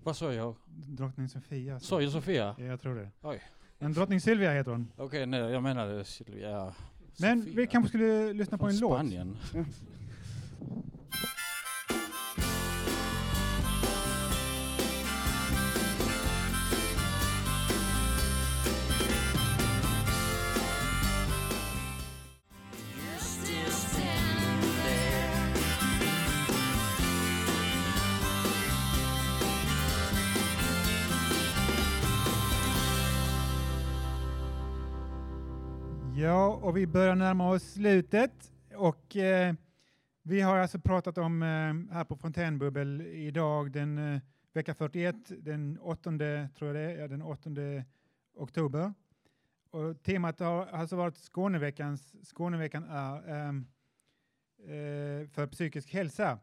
Vad 0.04 0.16
sa 0.16 0.32
jag? 0.32 0.54
Drottning 0.66 1.28
Sofia. 1.28 1.80
Sa 1.80 2.00
jag 2.00 2.12
Sofia? 2.12 2.54
Ja, 2.58 2.64
jag 2.64 2.80
tror 2.80 2.94
det. 2.94 3.10
Oj. 3.22 3.42
Men 3.78 3.92
drottning 3.92 4.20
Silvia 4.20 4.52
heter 4.52 4.70
hon. 4.70 4.88
Okej, 4.96 5.26
nej, 5.26 5.40
jag 5.40 5.62
menade 5.62 6.04
Silvia. 6.04 6.74
Men 7.20 7.40
Sofia. 7.40 7.54
vi 7.56 7.66
kanske 7.66 7.88
skulle 7.88 8.32
lyssna 8.32 8.58
på 8.58 8.70
Från 8.70 9.00
en 9.00 9.36
låt. 9.54 9.66
Ja, 36.30 36.48
och 36.62 36.76
vi 36.76 36.86
börjar 36.86 37.14
närma 37.14 37.50
oss 37.50 37.72
slutet. 37.72 38.52
Och 38.74 39.16
eh, 39.16 39.54
vi 40.22 40.40
har 40.40 40.56
alltså 40.56 40.78
pratat 40.78 41.18
om 41.18 41.42
eh, 41.42 41.94
här 41.94 42.04
på 42.04 42.16
Fontänbubbel 42.16 43.00
idag 43.00 43.72
den 43.72 43.98
eh, 43.98 44.20
vecka 44.52 44.74
41, 44.74 45.16
den 45.28 45.78
8, 45.78 46.10
tror 46.10 46.48
jag 46.60 46.74
det 46.74 46.80
är, 46.80 46.98
ja, 46.98 47.08
den 47.08 47.22
8 47.22 47.50
oktober. 48.34 48.92
Och 49.70 50.02
temat 50.02 50.40
har 50.40 50.66
alltså 50.66 50.96
varit 50.96 51.16
Skåneveckans, 51.16 52.14
Skåneveckan 52.24 52.84
är 52.84 53.28
ehm, 53.28 53.66
eh, 54.58 55.28
för 55.28 55.46
psykisk 55.46 55.92
hälsa. 55.92 56.38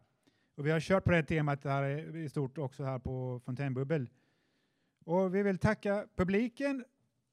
Och 0.58 0.66
vi 0.66 0.72
har 0.72 0.80
kört 0.80 1.04
på 1.04 1.12
det 1.12 1.24
temat 1.24 1.64
här 1.64 2.16
i 2.16 2.30
stort 2.30 2.58
också 2.58 2.84
här 2.84 3.00
på 3.00 3.42
Fontänbubbel. 3.46 4.10
Och 5.06 5.36
vi 5.36 5.44
vill 5.44 5.58
tacka 5.58 6.08
publiken 6.16 6.86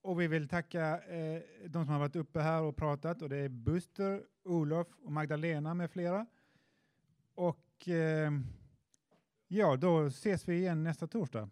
och 0.05 0.21
vi 0.21 0.27
vill 0.27 0.49
tacka 0.49 1.01
eh, 1.01 1.43
de 1.67 1.85
som 1.85 1.93
har 1.93 1.99
varit 1.99 2.17
uppe 2.17 2.41
här 2.41 2.63
och 2.63 2.77
pratat 2.77 3.23
och 3.23 3.29
det 3.29 3.37
är 3.37 3.49
Buster, 3.49 4.23
Olof 4.43 4.87
och 5.05 5.13
Magdalena 5.13 5.75
med 5.75 5.91
flera. 5.91 6.27
Och 7.35 7.89
eh, 7.89 8.31
ja, 9.49 9.77
då 9.77 10.07
ses 10.07 10.49
vi 10.49 10.57
igen 10.57 10.83
nästa 10.83 11.07
torsdag. 11.07 11.51